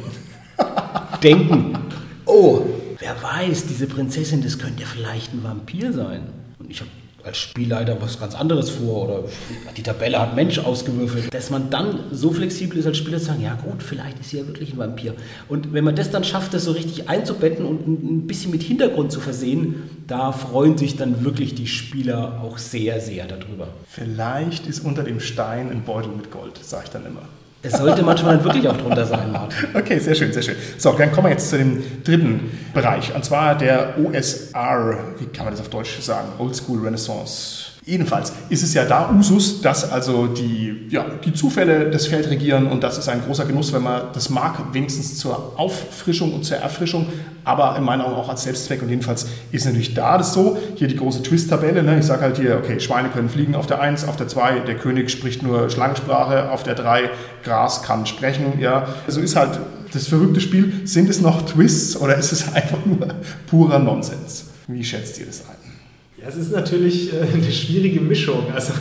[1.24, 1.78] denken,
[2.26, 2.62] oh,
[3.06, 6.24] wer weiß, diese Prinzessin, das könnte ja vielleicht ein Vampir sein.
[6.58, 6.90] Und ich habe
[7.24, 9.24] als Spielleiter was ganz anderes vor oder
[9.76, 13.42] die Tabelle hat Mensch ausgewürfelt, dass man dann so flexibel ist als Spieler zu sagen,
[13.42, 15.16] ja gut, vielleicht ist sie ja wirklich ein Vampir.
[15.48, 19.12] Und wenn man das dann schafft, das so richtig einzubetten und ein bisschen mit Hintergrund
[19.12, 23.70] zu versehen, da freuen sich dann wirklich die Spieler auch sehr, sehr darüber.
[23.88, 27.24] Vielleicht ist unter dem Stein ein Beutel mit Gold, sage ich dann immer.
[27.66, 29.56] Es sollte manchmal dann wirklich auch drunter sein, Martin.
[29.74, 30.56] Okay, sehr schön, sehr schön.
[30.78, 35.46] So, dann kommen wir jetzt zu dem dritten Bereich, und zwar der OSR, wie kann
[35.46, 36.30] man das auf Deutsch sagen?
[36.38, 37.75] Old School Renaissance.
[37.86, 42.66] Jedenfalls ist es ja da Usus, dass also die, ja, die Zufälle das Feld regieren
[42.66, 46.58] und das ist ein großer Genuss, wenn man das mag, wenigstens zur Auffrischung und zur
[46.58, 47.06] Erfrischung,
[47.44, 50.88] aber in meinen Augen auch als Selbstzweck und jedenfalls ist natürlich da das so, hier
[50.88, 52.00] die große Twist-Tabelle, ne?
[52.00, 54.76] ich sage halt hier, okay, Schweine können fliegen auf der 1, auf der 2, der
[54.78, 57.12] König spricht nur Schlangensprache, auf der 3,
[57.44, 59.60] Gras kann sprechen, ja, so ist halt
[59.94, 63.10] das verrückte Spiel, sind es noch Twists oder ist es einfach nur
[63.46, 64.46] purer Nonsens?
[64.68, 65.65] Wie schätzt ihr das ein?
[66.26, 68.52] Ja, es ist natürlich äh, eine schwierige Mischung.
[68.54, 68.74] Also,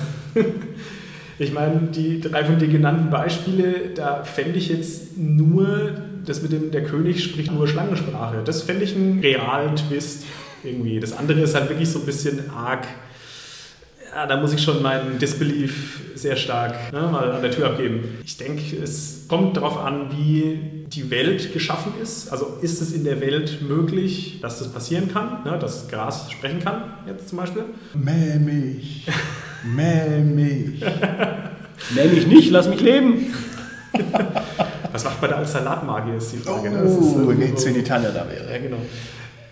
[1.39, 5.93] ich meine, die drei von dir genannten Beispiele, da fände ich jetzt nur
[6.25, 8.43] das mit dem, der König spricht nur Schlangensprache.
[8.45, 10.25] Das fände ich einen realen Twist
[10.63, 10.99] irgendwie.
[10.99, 12.87] Das andere ist halt wirklich so ein bisschen arg.
[14.15, 18.05] Ja, da muss ich schon meinen Disbelief sehr stark ne, mal an der Tür abgeben.
[18.25, 20.59] Ich denke, es kommt darauf an, wie
[20.89, 22.31] die Welt geschaffen ist.
[22.31, 26.61] Also ist es in der Welt möglich, dass das passieren kann, ne, dass Gras sprechen
[26.61, 27.65] kann, jetzt zum Beispiel?
[27.95, 29.07] Mäh mich,
[29.65, 30.81] mäh mich.
[31.95, 33.35] Nenn mich nicht, lass mich leben.
[34.93, 36.71] Was macht man da als Salatmagier, ist die Frage.
[36.71, 36.83] ne?
[36.83, 38.51] Das ist, Oh, äh, jetzt wenn die Tanja da wäre.
[38.53, 38.79] Ja, genau.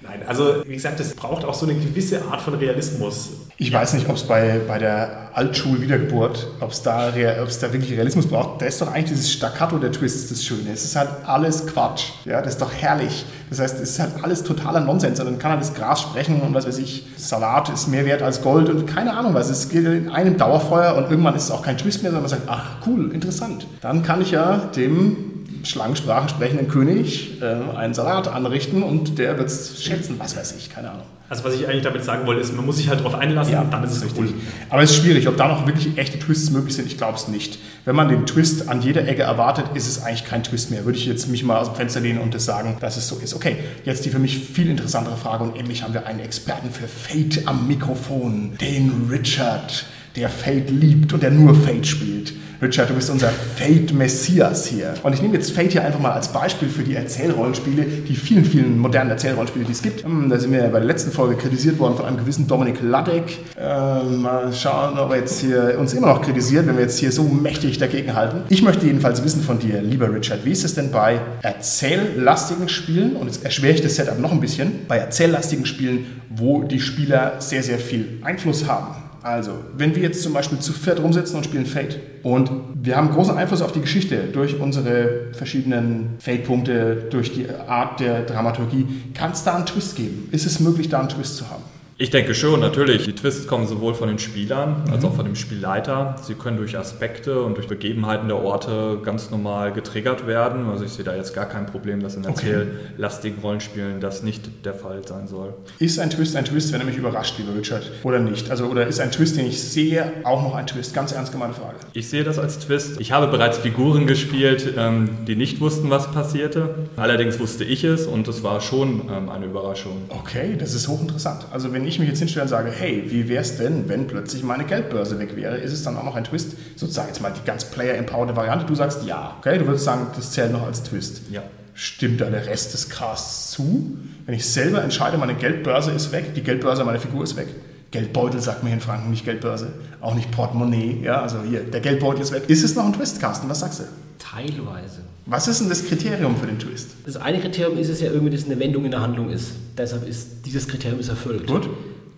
[0.03, 3.31] Nein, also wie gesagt, es braucht auch so eine gewisse Art von Realismus.
[3.57, 8.27] Ich weiß nicht, ob es bei, bei der Altschul-Wiedergeburt, ob es da, da wirklich Realismus
[8.27, 8.61] braucht.
[8.61, 10.73] Da ist doch eigentlich dieses Staccato der Twists das Schöne.
[10.73, 12.11] Es ist halt alles Quatsch.
[12.25, 13.25] Ja, das ist doch herrlich.
[13.51, 15.21] Das heißt, es ist halt alles totaler Nonsens.
[15.21, 18.23] Und dann kann halt das Gras sprechen und was weiß ich, Salat ist mehr wert
[18.23, 19.51] als Gold und keine Ahnung was.
[19.51, 22.31] Es geht in einem Dauerfeuer und irgendwann ist es auch kein Twist mehr, sondern man
[22.31, 23.67] sagt, ach cool, interessant.
[23.81, 25.32] Dann kann ich ja dem
[25.65, 30.71] Schlangensprachen sprechenden König äh, einen Salat anrichten und der wird es schätzen, was weiß ich,
[30.71, 31.07] keine Ahnung.
[31.33, 33.73] Also was ich eigentlich damit sagen wollte, ist, man muss sich halt darauf einlassen und
[33.73, 34.21] dann ist es richtig.
[34.21, 34.35] cool.
[34.69, 37.27] Aber es ist schwierig, ob da noch wirklich echte Twists möglich sind, ich glaube es
[37.27, 37.59] nicht.
[37.87, 40.85] Wenn man den Twist an jeder Ecke erwartet, ist es eigentlich kein Twist mehr.
[40.85, 43.17] Würde ich jetzt mich mal aus dem Fenster lehnen und das sagen, dass es so
[43.17, 43.33] ist.
[43.33, 46.87] Okay, jetzt die für mich viel interessantere Frage und endlich haben wir einen Experten für
[46.87, 52.35] Fate am Mikrofon, den Richard, der Fate liebt und der nur Fate spielt.
[52.63, 54.95] Richard, du bist unser Fate-Messias hier.
[55.03, 58.45] Und ich nehme jetzt Fate hier einfach mal als Beispiel für die Erzählrollenspiele, die vielen,
[58.45, 60.05] vielen modernen Erzählrollenspiele, die es gibt.
[60.05, 63.37] Hm, Da sind wir bei der letzten Folge kritisiert worden von einem gewissen Dominik Ladek.
[63.59, 67.11] Ähm, mal schauen, ob er jetzt hier uns immer noch kritisiert, wenn wir jetzt hier
[67.11, 68.43] so mächtig dagegen halten.
[68.49, 73.17] Ich möchte jedenfalls wissen von dir, lieber Richard, wie ist es denn bei erzähllastigen Spielen,
[73.17, 77.41] und jetzt erschwere ich das Setup noch ein bisschen, bei erzähllastigen Spielen, wo die Spieler
[77.41, 79.02] sehr, sehr viel Einfluss haben?
[79.23, 83.11] Also, wenn wir jetzt zum Beispiel zu viert rumsitzen und spielen Fate und wir haben
[83.11, 89.33] großen Einfluss auf die Geschichte durch unsere verschiedenen Fate-Punkte, durch die Art der Dramaturgie, kann
[89.33, 90.29] es da einen Twist geben?
[90.33, 91.63] Ist es möglich, da einen Twist zu haben?
[92.03, 93.05] Ich denke schon, natürlich.
[93.05, 96.17] Die Twists kommen sowohl von den Spielern als auch von dem Spielleiter.
[96.21, 100.69] Sie können durch Aspekte und durch Begebenheiten der Orte ganz normal getriggert werden.
[100.69, 104.75] Also ich sehe da jetzt gar kein Problem, dass in erzähllastigen Rollenspielen das nicht der
[104.75, 105.55] Fall sein soll.
[105.79, 108.51] Ist ein Twist ein Twist, wenn er mich überrascht, lieber Richard, oder nicht?
[108.51, 110.95] Also oder ist ein Twist, den ich sehe, auch noch ein Twist?
[110.95, 111.77] Ganz ernst gemeine Frage.
[111.93, 113.01] Ich sehe das als Twist.
[113.01, 116.75] Ich habe bereits Figuren gespielt, ähm, die nicht wussten, was passierte.
[116.97, 120.03] Allerdings wusste ich es und es war schon ähm, eine Überraschung.
[120.09, 121.47] Okay, das ist hochinteressant.
[121.53, 124.43] Also wenn ich mich jetzt hinstelle und sage, hey, wie wäre es denn, wenn plötzlich
[124.43, 126.57] meine Geldbörse weg wäre, ist es dann auch noch ein Twist?
[126.77, 128.67] Sozusagen jetzt mal die ganz player-empowerte Variante.
[128.67, 129.37] Du sagst ja.
[129.39, 131.23] Okay, du würdest sagen, das zählt noch als Twist.
[131.31, 131.43] Ja.
[131.75, 133.97] Stimmt da der Rest des Casts zu?
[134.27, 137.49] Wenn ich selber entscheide, meine Geldbörse ist weg, die Geldbörse meiner Figur ist weg.
[137.93, 139.69] Geldbeutel sagt mir in Franken, nicht Geldbörse,
[140.01, 141.03] auch nicht Portemonnaie.
[141.03, 142.45] Ja, also hier, der Geldbeutel ist weg.
[142.49, 143.49] Ist es noch ein Twist, Carsten?
[143.49, 143.85] Was sagst du?
[144.33, 145.01] Teilweise.
[145.27, 146.91] Was ist denn das Kriterium für den Twist?
[147.05, 149.53] Das eine Kriterium ist es ja irgendwie, dass eine Wendung in der Handlung ist.
[149.77, 151.47] Deshalb ist dieses Kriterium ist erfüllt.
[151.47, 151.69] Gut.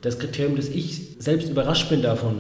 [0.03, 2.37] Das Kriterium, dass ich selbst überrascht bin davon,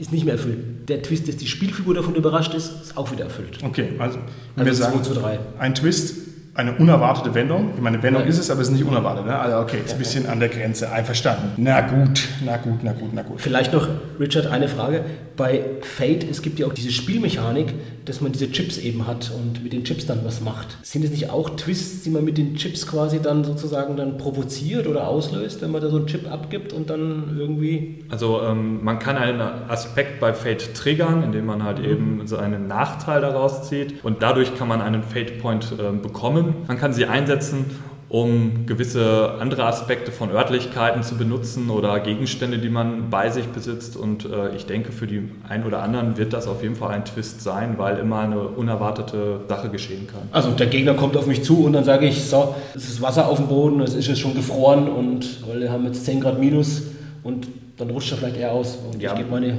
[0.00, 0.88] ist nicht mehr erfüllt.
[0.88, 3.58] Der Twist, dass die Spielfigur davon überrascht ist, ist auch wieder erfüllt.
[3.62, 4.18] Okay, also,
[4.56, 5.38] wenn Also wir sagen, 2 zu 3.
[5.58, 6.14] ein Twist,
[6.54, 7.70] eine unerwartete Wendung.
[7.76, 8.28] Ich meine, Wendung Ja.
[8.28, 9.26] ist es, aber es ist nicht unerwartet.
[9.26, 9.38] Ne?
[9.38, 10.90] Also okay, ist ein bisschen an der Grenze.
[10.90, 11.50] Einverstanden.
[11.58, 13.40] Na gut, na gut, na gut, na gut.
[13.40, 13.86] Vielleicht noch,
[14.18, 15.04] Richard, eine Frage.
[15.36, 17.74] Bei Fate, es gibt ja auch diese Spielmechanik,
[18.08, 20.78] dass man diese Chips eben hat und mit den Chips dann was macht.
[20.82, 24.86] Sind es nicht auch Twists, die man mit den Chips quasi dann sozusagen dann provoziert
[24.86, 28.04] oder auslöst, wenn man da so einen Chip abgibt und dann irgendwie...
[28.08, 32.66] Also ähm, man kann einen Aspekt bei Fate triggern, indem man halt eben so einen
[32.66, 36.54] Nachteil daraus zieht und dadurch kann man einen Fate Point ähm, bekommen.
[36.66, 37.66] Man kann sie einsetzen,
[38.10, 43.96] um gewisse andere Aspekte von Örtlichkeiten zu benutzen oder Gegenstände, die man bei sich besitzt
[43.96, 47.04] und äh, ich denke für die einen oder anderen wird das auf jeden Fall ein
[47.04, 50.22] Twist sein, weil immer eine unerwartete Sache geschehen kann.
[50.32, 53.28] Also der Gegner kommt auf mich zu und dann sage ich, so, es ist Wasser
[53.28, 56.38] auf dem Boden, es ist jetzt schon gefroren und weil wir haben jetzt 10 Grad
[56.40, 56.82] minus
[57.22, 57.46] und
[57.76, 59.12] dann rutscht er vielleicht eher aus und Ja.
[59.12, 59.58] ich gebe meine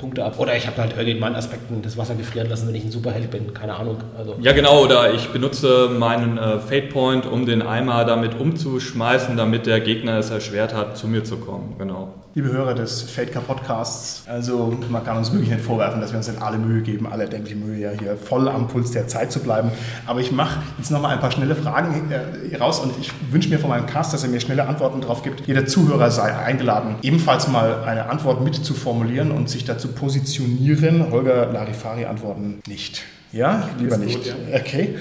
[0.00, 0.38] Punkte ab.
[0.38, 2.90] Oder ich habe halt irgendwie in meinen Aspekten das Wasser gefrieren lassen, wenn ich ein
[2.90, 3.98] Superheld bin, keine Ahnung.
[4.16, 9.36] Also Ja, genau, oder ich benutze meinen äh, Fate Point, um den Eimer damit umzuschmeißen,
[9.36, 11.74] damit der Gegner es erschwert hat, zu mir zu kommen.
[11.78, 12.14] Genau.
[12.32, 16.18] Liebe Hörer des Fate Cup Podcasts, also man kann uns wirklich nicht vorwerfen, dass wir
[16.18, 19.32] uns in alle Mühe geben, alle erdenkliche Mühe, ja hier voll am Puls der Zeit
[19.32, 19.72] zu bleiben.
[20.06, 23.58] Aber ich mache jetzt nochmal ein paar schnelle Fragen äh, raus und ich wünsche mir
[23.58, 25.48] von meinem Cast, dass er mir schnelle Antworten drauf gibt.
[25.48, 31.10] Jeder Zuhörer sei eingeladen, ebenfalls mal eine Antwort mit zu formulieren und sich dazu positionieren.
[31.10, 33.02] Holger Larifari antworten nicht.
[33.32, 34.36] Ja, lieber gut, nicht.
[34.54, 34.98] Okay.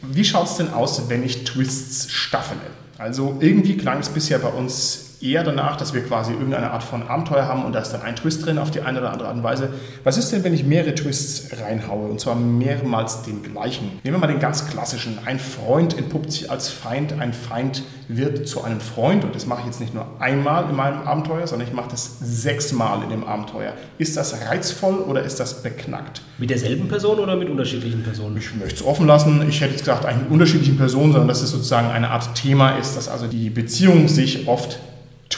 [0.00, 2.60] Wie schaut es denn aus, wenn ich Twists staffele?
[2.96, 7.06] Also irgendwie klang es bisher bei uns eher danach, dass wir quasi irgendeine Art von
[7.06, 9.36] Abenteuer haben und da ist dann ein Twist drin auf die eine oder andere Art
[9.36, 9.70] und Weise.
[10.04, 14.00] Was ist denn, wenn ich mehrere Twists reinhaue und zwar mehrmals den gleichen?
[14.02, 15.18] Nehmen wir mal den ganz klassischen.
[15.24, 19.60] Ein Freund entpuppt sich als Feind, ein Feind wird zu einem Freund und das mache
[19.60, 23.24] ich jetzt nicht nur einmal in meinem Abenteuer, sondern ich mache das sechsmal in dem
[23.24, 23.74] Abenteuer.
[23.98, 26.22] Ist das reizvoll oder ist das beknackt?
[26.40, 28.36] mit derselben Person oder mit unterschiedlichen Personen?
[28.38, 29.46] Ich möchte es offen lassen.
[29.48, 32.78] Ich hätte jetzt gesagt, eigentlich mit unterschiedlichen Personen, sondern dass es sozusagen eine Art Thema
[32.78, 34.80] ist, dass also die Beziehung sich oft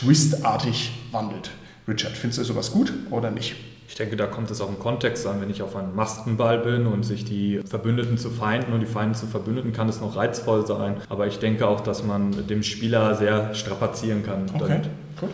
[0.03, 1.51] twistartig wandelt.
[1.87, 3.57] Richard, findest du sowas gut oder nicht?
[3.89, 5.41] Ich denke, da kommt es auch im Kontext an.
[5.41, 9.19] Wenn ich auf einem Maskenball bin und sich die Verbündeten zu Feinden und die Feinde
[9.19, 10.97] zu Verbündeten, kann es noch reizvoll sein.
[11.11, 14.47] Aber ich denke auch, dass man dem Spieler sehr strapazieren kann.
[14.47, 14.89] damit.
[15.21, 15.31] gut.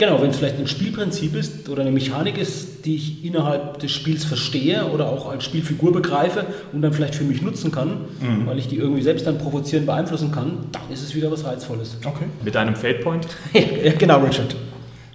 [0.00, 3.92] Genau, wenn es vielleicht ein Spielprinzip ist oder eine Mechanik ist, die ich innerhalb des
[3.92, 8.06] Spiels verstehe oder auch als Spielfigur begreife und dann vielleicht für mich nutzen kann,
[8.46, 11.98] weil ich die irgendwie selbst dann provozieren, beeinflussen kann, dann ist es wieder was Reizvolles.
[12.02, 12.24] Okay.
[12.42, 13.26] Mit einem Fate Point?
[13.52, 14.56] ja, genau, Richard.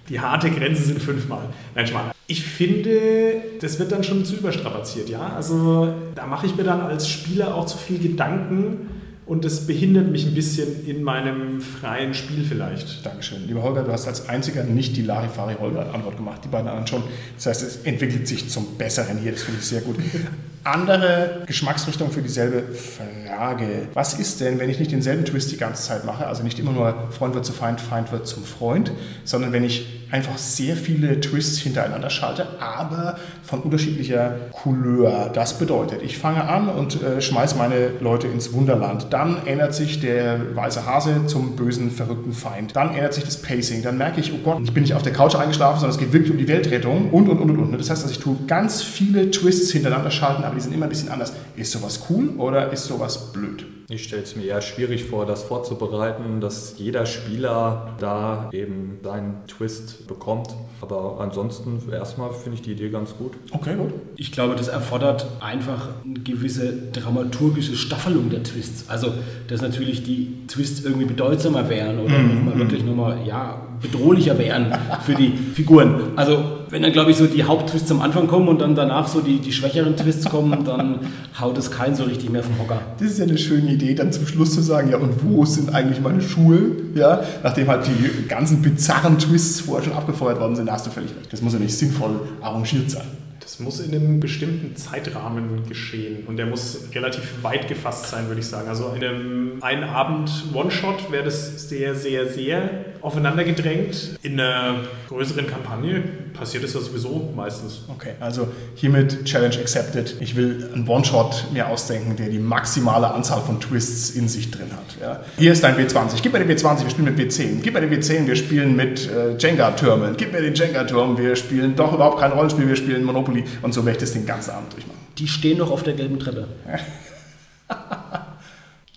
[0.08, 1.48] Die harte Grenze sind fünfmal.
[1.74, 2.12] Nein, Schmarrn.
[2.28, 5.32] Ich finde, das wird dann schon zu überstrapaziert, ja.
[5.34, 8.95] Also da mache ich mir dann als Spieler auch zu viel Gedanken
[9.26, 13.04] und das behindert mich ein bisschen in meinem freien Spiel vielleicht.
[13.04, 13.46] Dankeschön.
[13.48, 17.02] Lieber Holger, du hast als einziger nicht die Larifari-Holger-Antwort gemacht, die beiden anderen schon.
[17.34, 19.96] Das heißt, es entwickelt sich zum Besseren hier, das finde ich sehr gut.
[20.64, 23.88] Andere Geschmacksrichtung für dieselbe Frage.
[23.94, 26.72] Was ist denn, wenn ich nicht denselben Twist die ganze Zeit mache, also nicht immer
[26.72, 28.90] nur Freund wird zu Feind, Feind wird zum Freund,
[29.24, 35.30] sondern wenn ich einfach sehr viele Twists hintereinander schalte, aber von unterschiedlicher Couleur.
[35.32, 39.08] Das bedeutet, ich fange an und äh, schmeiße meine Leute ins Wunderland.
[39.10, 42.76] Dann ändert sich der weiße Hase zum bösen, verrückten Feind.
[42.76, 43.82] Dann ändert sich das Pacing.
[43.82, 46.12] Dann merke ich, oh Gott, ich bin nicht auf der Couch eingeschlafen, sondern es geht
[46.12, 47.58] wirklich um die Weltrettung und, und, und, und.
[47.58, 47.78] und.
[47.78, 50.90] Das heißt, dass ich tue ganz viele Twists hintereinander schalten, aber die sind immer ein
[50.90, 51.32] bisschen anders.
[51.56, 53.66] Ist sowas cool oder ist sowas blöd?
[53.88, 59.46] Ich stelle es mir eher schwierig vor, das vorzubereiten, dass jeder Spieler da eben seinen
[59.46, 60.48] Twist bekommt.
[60.80, 63.34] Aber ansonsten erstmal finde ich die Idee ganz gut.
[63.52, 63.92] Okay, gut.
[64.16, 68.90] Ich glaube, das erfordert einfach eine gewisse dramaturgische Staffelung der Twists.
[68.90, 69.12] Also,
[69.46, 72.34] dass natürlich die Twists irgendwie bedeutsamer wären oder Mhm.
[72.34, 74.66] nochmal wirklich nochmal, ja, bedrohlicher wären
[75.02, 76.12] für die Figuren.
[76.16, 79.20] Also, wenn dann, glaube ich, so die Haupttwists am Anfang kommen und dann danach so
[79.20, 81.00] die, die schwächeren Twists kommen, dann
[81.40, 82.80] haut es keinen so richtig mehr vom Hocker.
[82.98, 85.74] Das ist ja eine schöne Idee, dann zum Schluss zu sagen, ja, und wo sind
[85.74, 86.72] eigentlich meine Schuhe?
[86.94, 90.90] Ja, nachdem halt die ganzen bizarren Twists vorher schon abgefeuert worden sind, da hast du
[90.90, 91.32] völlig recht.
[91.32, 93.06] Das muss ja nicht sinnvoll arrangiert sein.
[93.46, 98.40] Das muss in einem bestimmten Zeitrahmen geschehen und der muss relativ weit gefasst sein, würde
[98.40, 98.68] ich sagen.
[98.68, 102.68] Also in einem einen Abend One-Shot wäre das sehr, sehr, sehr
[103.02, 104.18] aufeinander gedrängt.
[104.22, 106.02] In einer größeren Kampagne
[106.34, 107.82] passiert es ja sowieso meistens.
[107.88, 110.16] Okay, also hiermit Challenge accepted.
[110.20, 114.70] Ich will einen One-Shot mir ausdenken, der die maximale Anzahl von Twists in sich drin
[114.72, 115.00] hat.
[115.00, 115.20] Ja.
[115.38, 116.20] Hier ist dein W20.
[116.22, 117.60] Gib mir den W20, wir spielen mit W10.
[117.62, 120.16] Gib mir den W10, wir spielen mit äh, Jenga-Türmen.
[120.16, 123.44] Gib mir den Jenga-Turm, wir spielen doch überhaupt kein Rollenspiel, wir spielen Monopoly.
[123.62, 125.00] Und so werde ich das den ganzen Abend durchmachen.
[125.18, 126.48] Die stehen noch auf der gelben Treppe.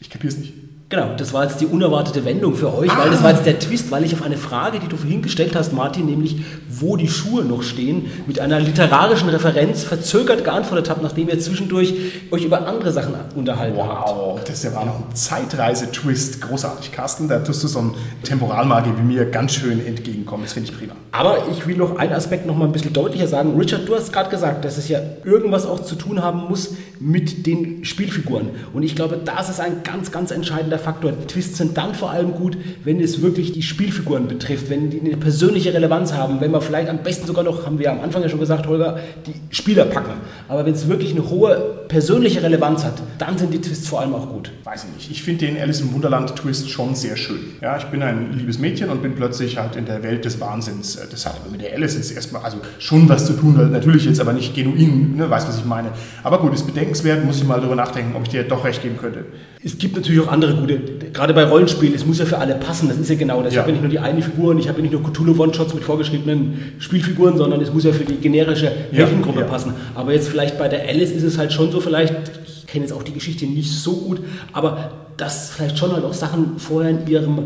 [0.02, 0.54] Ich kapiere es nicht.
[0.90, 3.92] Genau, das war jetzt die unerwartete Wendung für euch, weil das war jetzt der Twist,
[3.92, 6.38] weil ich auf eine Frage, die du vorhin gestellt hast, Martin, nämlich
[6.68, 11.94] wo die Schuhe noch stehen, mit einer literarischen Referenz verzögert geantwortet habe, nachdem ihr zwischendurch
[12.32, 14.10] euch über andere Sachen unterhalten habt.
[14.10, 16.42] Wow, das ist ja noch ein Zeitreise-Twist.
[16.42, 17.28] Großartig, Carsten.
[17.28, 20.46] Da tust du so einem Temporalmagier wie mir ganz schön entgegenkommen.
[20.46, 20.94] Das finde ich prima.
[21.12, 23.56] Aber ich will noch einen Aspekt noch mal ein bisschen deutlicher sagen.
[23.60, 27.46] Richard, du hast gerade gesagt, dass es ja irgendwas auch zu tun haben muss mit
[27.46, 28.50] den Spielfiguren.
[28.74, 31.14] Und ich glaube, das ist ein ganz, ganz entscheidender Faktor.
[31.28, 35.18] Twists sind dann vor allem gut, wenn es wirklich die Spielfiguren betrifft, wenn die eine
[35.18, 38.30] persönliche Relevanz haben, wenn wir vielleicht am besten sogar noch, haben wir am Anfang ja
[38.30, 40.14] schon gesagt, Holger, die Spieler packen.
[40.48, 44.14] Aber wenn es wirklich eine hohe persönliche Relevanz hat, dann sind die Twists vor allem
[44.14, 44.52] auch gut.
[44.64, 45.12] Weiß ich nicht.
[45.12, 47.40] Ich finde den Alice im Wunderland-Twist schon sehr schön.
[47.62, 51.00] Ja, ich bin ein liebes Mädchen und bin plötzlich halt in der Welt des Wahnsinns.
[51.10, 54.20] Das hat aber mit der Alice jetzt erstmal also schon was zu tun, natürlich jetzt
[54.20, 55.92] aber nicht genuin, ne, weißt was ich meine.
[56.24, 58.98] Aber gut, ist bedenkenswert, muss ich mal darüber nachdenken, ob ich dir doch recht geben
[58.98, 59.26] könnte.
[59.64, 60.80] Es gibt natürlich auch andere gute,
[61.14, 63.52] gerade bei Rollenspielen, es muss ja für alle passen, das ist ja genau das.
[63.52, 63.62] Ich Ja.
[63.62, 65.84] habe ja nicht nur die eine Figur und ich habe ja nicht nur Cthulhu-One-Shots mit
[65.84, 69.46] vorgeschriebenen Spielfiguren, sondern es muss ja für die generische Heldengruppe ja.
[69.46, 69.74] passen.
[69.96, 72.14] Aber jetzt vielleicht bei der Alice ist es halt schon so, vielleicht,
[72.46, 74.20] ich kenne jetzt auch die Geschichte nicht so gut,
[74.54, 77.40] aber dass vielleicht schon halt auch Sachen vorher in ihrem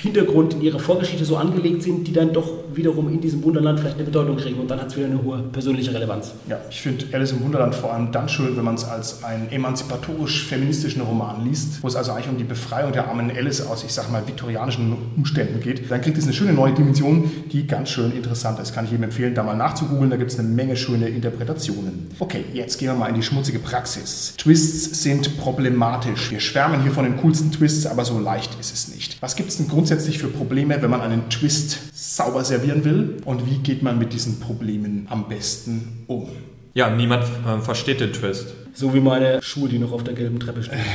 [0.00, 3.96] Hintergrund, in ihrer Vorgeschichte so angelegt sind, die dann doch wiederum in diesem Wunderland vielleicht
[3.96, 6.32] eine Bedeutung kriegen und dann hat es wieder eine hohe persönliche Relevanz.
[6.48, 9.50] Ja, ich finde Alice im Wunderland vor allem dann schön, wenn man es als einen
[9.50, 13.92] emanzipatorisch-feministischen Roman liest, wo es also eigentlich um die Befreiung der armen Alice aus, ich
[13.92, 15.90] sag mal, viktorianischen Umständen geht.
[15.90, 18.74] Dann kriegt es eine schöne neue Dimension, die ganz schön interessant ist.
[18.74, 20.10] Kann ich jedem empfehlen, da mal nachzugoogeln.
[20.10, 22.08] Da gibt es eine Menge schöne Interpretationen.
[22.18, 24.34] Okay, jetzt gehen wir mal in die schmutzige Praxis.
[24.36, 26.30] Twists sind problematisch.
[26.30, 29.20] Wir schwärmen hier von den coolsten Twists, aber so leicht ist es nicht.
[29.20, 33.16] Was gibt es denn grundsätzlich für Probleme, wenn man einen Twist sauber servieren will?
[33.24, 36.28] Und wie geht man mit diesen Problemen am besten um?
[36.74, 38.48] Ja, niemand äh, versteht den Twist.
[38.74, 40.78] So wie meine Schuhe, die noch auf der gelben Treppe stehen.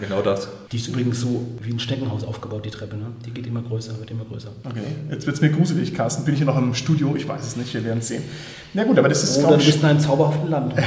[0.00, 0.48] Genau das.
[0.72, 2.96] Die ist übrigens so wie ein Steckenhaus aufgebaut, die Treppe.
[2.96, 3.06] Ne?
[3.24, 4.48] Die geht immer größer, wird immer größer.
[4.64, 6.24] Okay, jetzt wird es mir gruselig, Carsten.
[6.24, 7.14] Bin ich hier noch im Studio?
[7.16, 8.24] Ich weiß es nicht, wir werden es sehen.
[8.74, 10.74] Na gut, aber das ist, Oder glaube du ich, bist in einem zauberhaften Land.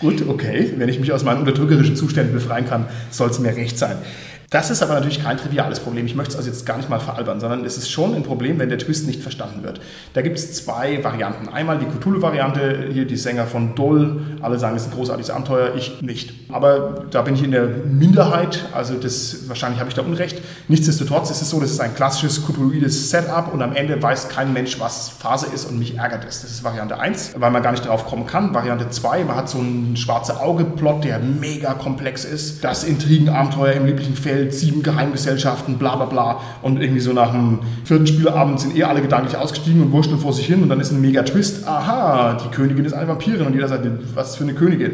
[0.00, 0.72] gut, okay.
[0.76, 3.96] Wenn ich mich aus meinen unterdrückerischen Zuständen befreien kann, soll es mir recht sein.
[4.50, 6.06] Das ist aber natürlich kein triviales Problem.
[6.06, 8.58] Ich möchte es also jetzt gar nicht mal veralbern, sondern es ist schon ein Problem,
[8.58, 9.80] wenn der Twist nicht verstanden wird.
[10.14, 11.48] Da gibt es zwei Varianten.
[11.48, 15.74] Einmal die Cthulhu-Variante, hier die Sänger von Doll, alle sagen, es ist ein großartiges Abenteuer,
[15.74, 16.32] ich nicht.
[16.52, 20.40] Aber da bin ich in der Minderheit, also das, wahrscheinlich habe ich da Unrecht.
[20.68, 24.52] Nichtsdestotrotz ist es so, das ist ein klassisches Cthulhuides Setup und am Ende weiß kein
[24.52, 26.42] Mensch, was Phase ist und mich ärgert es.
[26.42, 28.54] Das ist Variante 1, weil man gar nicht drauf kommen kann.
[28.54, 32.62] Variante 2, man hat so einen schwarze Auge-Plot, der mega komplex ist.
[32.62, 36.40] Das Intrigenabenteuer im lieblichen Feld, sieben Geheimgesellschaften, bla bla bla.
[36.62, 40.32] Und irgendwie so nach dem vierten Spielabend sind eh alle gedanklich ausgestiegen und wurschteln vor
[40.32, 41.66] sich hin und dann ist ein mega Twist.
[41.66, 44.92] Aha, die Königin ist eine Vampirin und jeder sagt, was für eine Königin?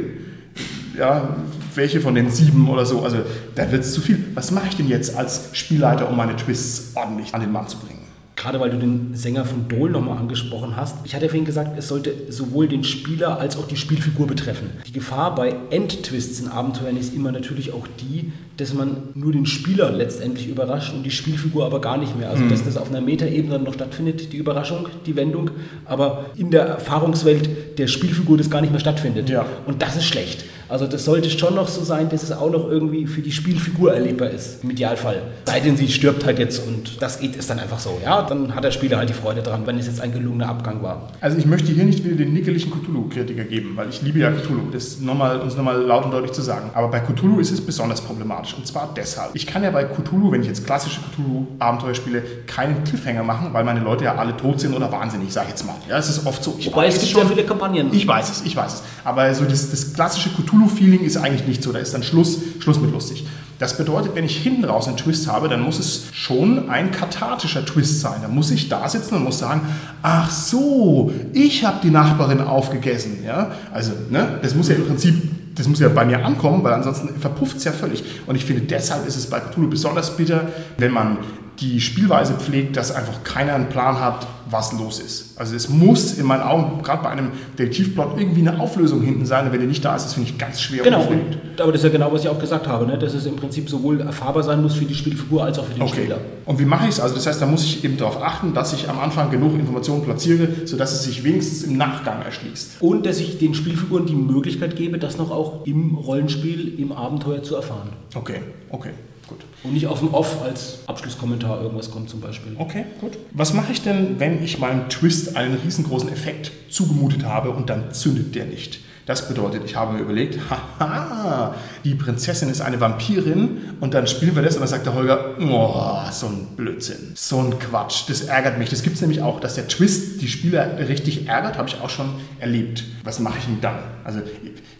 [0.96, 1.28] Ja,
[1.74, 3.02] welche von den sieben oder so?
[3.02, 3.18] Also,
[3.54, 4.22] da wird es zu viel.
[4.34, 7.78] Was mache ich denn jetzt als Spielleiter, um meine Twists ordentlich an den Mann zu
[7.78, 7.91] bringen?
[8.34, 10.96] Gerade weil du den Sänger von Dole nochmal angesprochen hast.
[11.04, 14.70] Ich hatte vorhin gesagt, es sollte sowohl den Spieler als auch die Spielfigur betreffen.
[14.86, 19.46] Die Gefahr bei Endtwists in Abenteuern ist immer natürlich auch die, dass man nur den
[19.46, 22.30] Spieler letztendlich überrascht und die Spielfigur aber gar nicht mehr.
[22.30, 25.50] Also dass das auf einer Metaebene dann noch stattfindet, die Überraschung, die Wendung,
[25.84, 29.28] aber in der Erfahrungswelt der Spielfigur das gar nicht mehr stattfindet.
[29.28, 29.46] Ja.
[29.66, 30.44] Und das ist schlecht.
[30.72, 33.92] Also das sollte schon noch so sein, dass es auch noch irgendwie für die Spielfigur
[33.92, 35.20] erlebbar ist, im Idealfall.
[35.44, 38.00] Sei denn, sie stirbt halt jetzt und das geht ist dann einfach so.
[38.02, 40.82] Ja, dann hat der Spieler halt die Freude dran, wenn es jetzt ein gelungener Abgang
[40.82, 41.10] war.
[41.20, 44.70] Also ich möchte hier nicht wieder den nickeligen Cthulhu-Kritiker geben, weil ich liebe ja Cthulhu,
[44.72, 46.70] das nochmal, uns nochmal laut und deutlich zu sagen.
[46.72, 49.32] Aber bei Cthulhu ist es besonders problematisch und zwar deshalb.
[49.34, 53.64] Ich kann ja bei Cthulhu, wenn ich jetzt klassische Cthulhu-Abenteuer spiele, keinen Cliffhanger machen, weil
[53.64, 55.74] meine Leute ja alle tot sind oder wahnsinnig, sag ich jetzt mal.
[55.86, 56.56] Ja, es ist oft so.
[56.58, 57.92] Ich Wobei es gibt ja viele Kampagnen.
[57.92, 58.82] Ich weiß es, ich weiß es.
[59.04, 60.30] Aber so das, das klassische
[60.62, 61.72] Cthulhu-Feeling ist eigentlich nicht so.
[61.72, 63.26] Da ist dann Schluss, Schluss mit lustig.
[63.58, 67.64] Das bedeutet, wenn ich hinten raus einen Twist habe, dann muss es schon ein kathartischer
[67.64, 68.20] Twist sein.
[68.22, 69.60] Da muss ich da sitzen und muss sagen,
[70.02, 73.18] ach so, ich habe die Nachbarin aufgegessen.
[73.24, 73.52] Ja?
[73.72, 75.14] Also, ne, das muss ja im Prinzip
[75.54, 78.02] das muss ja bei mir ankommen, weil ansonsten verpufft es ja völlig.
[78.26, 80.48] Und ich finde, deshalb ist es bei Cthulhu besonders bitter,
[80.78, 81.18] wenn man
[81.60, 85.38] die Spielweise pflegt, dass einfach keiner einen Plan hat, was los ist.
[85.38, 89.46] Also es muss in meinen Augen, gerade bei einem Detektivplot, irgendwie eine Auflösung hinten sein.
[89.46, 90.82] Und wenn die nicht da ist, das finde ich ganz schwer.
[90.82, 92.98] Genau, und, aber das ist ja genau, was ich auch gesagt habe, ne?
[92.98, 95.82] dass es im Prinzip sowohl erfahrbar sein muss für die Spielfigur als auch für den
[95.82, 96.02] okay.
[96.02, 96.18] Spieler.
[96.44, 97.00] Und wie mache ich es?
[97.00, 100.02] Also das heißt, da muss ich eben darauf achten, dass ich am Anfang genug Informationen
[100.02, 102.76] platziere, sodass es sich wenigstens im Nachgang erschließt.
[102.80, 107.42] Und dass ich den Spielfiguren die Möglichkeit gebe, das noch auch im Rollenspiel, im Abenteuer
[107.42, 107.90] zu erfahren.
[108.14, 108.40] Okay,
[108.70, 108.90] okay.
[109.32, 109.44] Gut.
[109.64, 112.54] Und nicht auf dem Off als Abschlusskommentar irgendwas kommt zum Beispiel.
[112.58, 113.16] Okay, gut.
[113.30, 117.94] Was mache ich denn, wenn ich meinem Twist einen riesengroßen Effekt zugemutet habe und dann
[117.94, 118.80] zündet der nicht?
[119.04, 120.38] Das bedeutet, ich habe mir überlegt,
[120.78, 124.94] haha, die Prinzessin ist eine Vampirin und dann spielen wir das und dann sagt der
[124.94, 128.70] Holger, oh, so ein Blödsinn, so ein Quatsch, das ärgert mich.
[128.70, 131.90] Das gibt es nämlich auch, dass der Twist die Spieler richtig ärgert, habe ich auch
[131.90, 132.84] schon erlebt.
[133.02, 133.78] Was mache ich denn dann?
[134.04, 134.20] Also,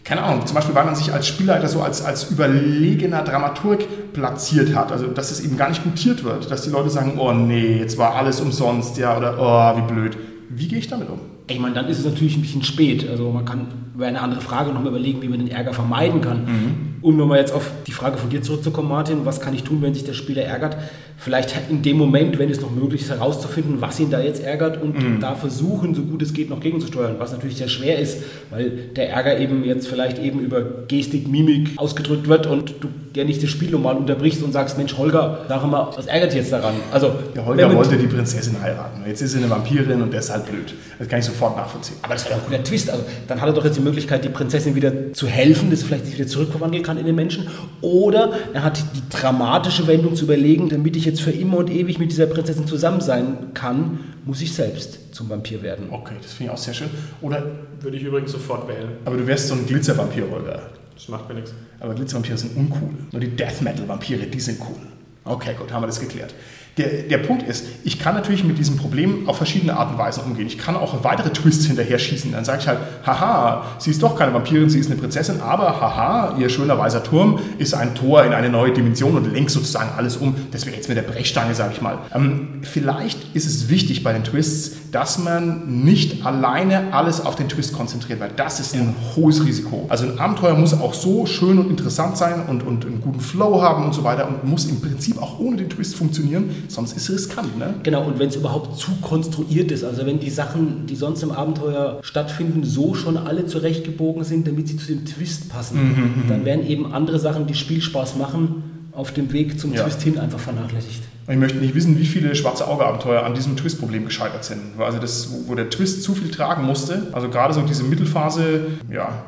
[0.05, 4.73] keine Ahnung, zum Beispiel, weil man sich als Spielleiter so als, als überlegener Dramaturg platziert
[4.73, 7.77] hat, also dass es eben gar nicht gutiert wird, dass die Leute sagen, oh nee,
[7.77, 10.17] jetzt war alles umsonst, ja, oder oh, wie blöd.
[10.49, 11.32] Wie gehe ich damit um?
[11.47, 13.07] Ich meine, dann ist es natürlich ein bisschen spät.
[13.09, 16.45] Also man kann, wäre eine andere Frage, nochmal überlegen, wie man den Ärger vermeiden kann.
[16.45, 16.75] Mhm.
[17.01, 19.93] Um nochmal jetzt auf die Frage von dir zurückzukommen, Martin, was kann ich tun, wenn
[19.93, 20.77] sich der Spieler ärgert?
[21.17, 24.81] Vielleicht in dem Moment, wenn es noch möglich ist, herauszufinden, was ihn da jetzt ärgert
[24.81, 25.19] und mhm.
[25.19, 29.09] da versuchen, so gut es geht, noch gegenzusteuern, was natürlich sehr schwer ist, weil der
[29.09, 33.49] Ärger eben jetzt vielleicht eben über Gestik, Mimik ausgedrückt wird und du ja nicht das
[33.49, 36.73] Spiel nochmal unterbrichst und sagst, Mensch, Holger, sag mal, was ärgert dich jetzt daran?
[36.91, 39.01] Also, der Holger wollte die Prinzessin heiraten.
[39.07, 40.73] Jetzt ist sie eine Vampirin und deshalb blöd.
[40.99, 41.97] Das kann ich sofort nachvollziehen.
[42.01, 42.89] Aber das wäre ein guter Twist.
[42.89, 45.85] Also, dann hat er doch jetzt die Möglichkeit, die Prinzessin wieder zu helfen, dass sie
[45.85, 47.47] vielleicht sich wieder zurückverwandeln kann in den Menschen.
[47.81, 51.99] Oder er hat die dramatische Wendung zu überlegen, damit ich jetzt für immer und ewig
[51.99, 55.87] mit dieser Prinzessin zusammen sein kann, muss ich selbst zum Vampir werden.
[55.91, 56.89] Okay, das finde ich auch sehr schön.
[57.21, 57.43] Oder
[57.81, 58.89] würde ich übrigens sofort wählen.
[59.05, 60.61] Aber du wärst so ein Glitzervampir, Holger.
[60.95, 61.53] Das macht mir nichts.
[61.79, 62.89] Aber Glitzervampire sind uncool.
[63.11, 64.87] Nur die Death Metal Vampire, die sind cool.
[65.25, 66.33] Okay, gut, haben wir das geklärt.
[66.77, 70.23] Der, der Punkt ist, ich kann natürlich mit diesem Problem auf verschiedene Arten und Weisen
[70.23, 70.47] umgehen.
[70.47, 72.31] Ich kann auch weitere Twists hinterher schießen.
[72.31, 75.79] Dann sage ich halt, haha, sie ist doch keine Vampirin, sie ist eine Prinzessin, aber
[75.79, 79.91] haha, ihr schöner weißer Turm ist ein Tor in eine neue Dimension und lenkt sozusagen
[79.95, 80.35] alles um.
[80.51, 81.99] Das wäre jetzt mit der Brechstange, sage ich mal.
[82.13, 87.49] Ähm, vielleicht ist es wichtig bei den Twists, dass man nicht alleine alles auf den
[87.49, 89.87] Twist konzentriert, weil das ist ein hohes Risiko.
[89.89, 93.61] Also ein Abenteuer muss auch so schön und interessant sein und, und einen guten Flow
[93.61, 97.09] haben und so weiter und muss im Prinzip auch ohne den Twist funktionieren sonst ist
[97.09, 97.57] es riskant.
[97.57, 97.73] Ne?
[97.83, 101.31] Genau, und wenn es überhaupt zu konstruiert ist, also wenn die Sachen, die sonst im
[101.31, 106.23] Abenteuer stattfinden, so schon alle zurechtgebogen sind, damit sie zu dem Twist passen, mhm, mhm,
[106.23, 106.29] mhm.
[106.29, 109.83] dann werden eben andere Sachen, die Spielspaß machen, auf dem Weg zum ja.
[109.83, 111.01] Twist hin einfach vernachlässigt.
[111.27, 114.59] Ich möchte nicht wissen, wie viele schwarze Auge-Abenteuer an diesem Twist-Problem gescheitert sind.
[114.77, 119.23] Also das, wo der Twist zu viel tragen musste, also gerade so diese Mittelphase, ja,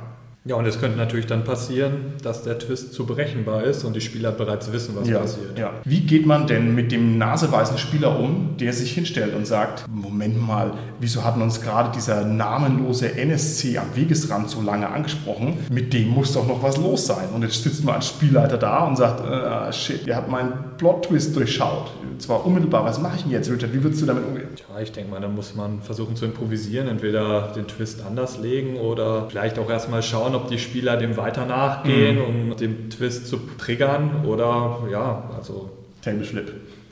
[0.48, 4.02] ja, und es könnte natürlich dann passieren, dass der Twist zu berechenbar ist und die
[4.02, 5.58] Spieler bereits wissen, was ja, passiert.
[5.58, 5.72] Ja.
[5.84, 10.40] Wie geht man denn mit dem naseweisen Spieler um, der sich hinstellt und sagt, Moment
[10.40, 15.58] mal, wieso hat uns gerade dieser namenlose NSC am Wegesrand so lange angesprochen?
[15.72, 17.30] Mit dem muss doch noch was los sein.
[17.34, 21.36] Und jetzt sitzt man als Spielleiter da und sagt, ah, shit, ihr habt meinen Plot-Twist
[21.36, 21.92] durchschaut.
[22.20, 23.74] Zwar unmittelbar, was mache ich denn jetzt, Richard?
[23.74, 24.48] Wie würdest du damit umgehen?
[24.70, 28.78] Ja, ich denke mal, da muss man versuchen zu improvisieren, entweder den Twist anders legen
[28.78, 32.52] oder vielleicht auch erstmal schauen, ob die Spieler dem weiter nachgehen, mhm.
[32.52, 35.70] um den Twist zu triggern oder ja, also.
[36.06, 36.24] Table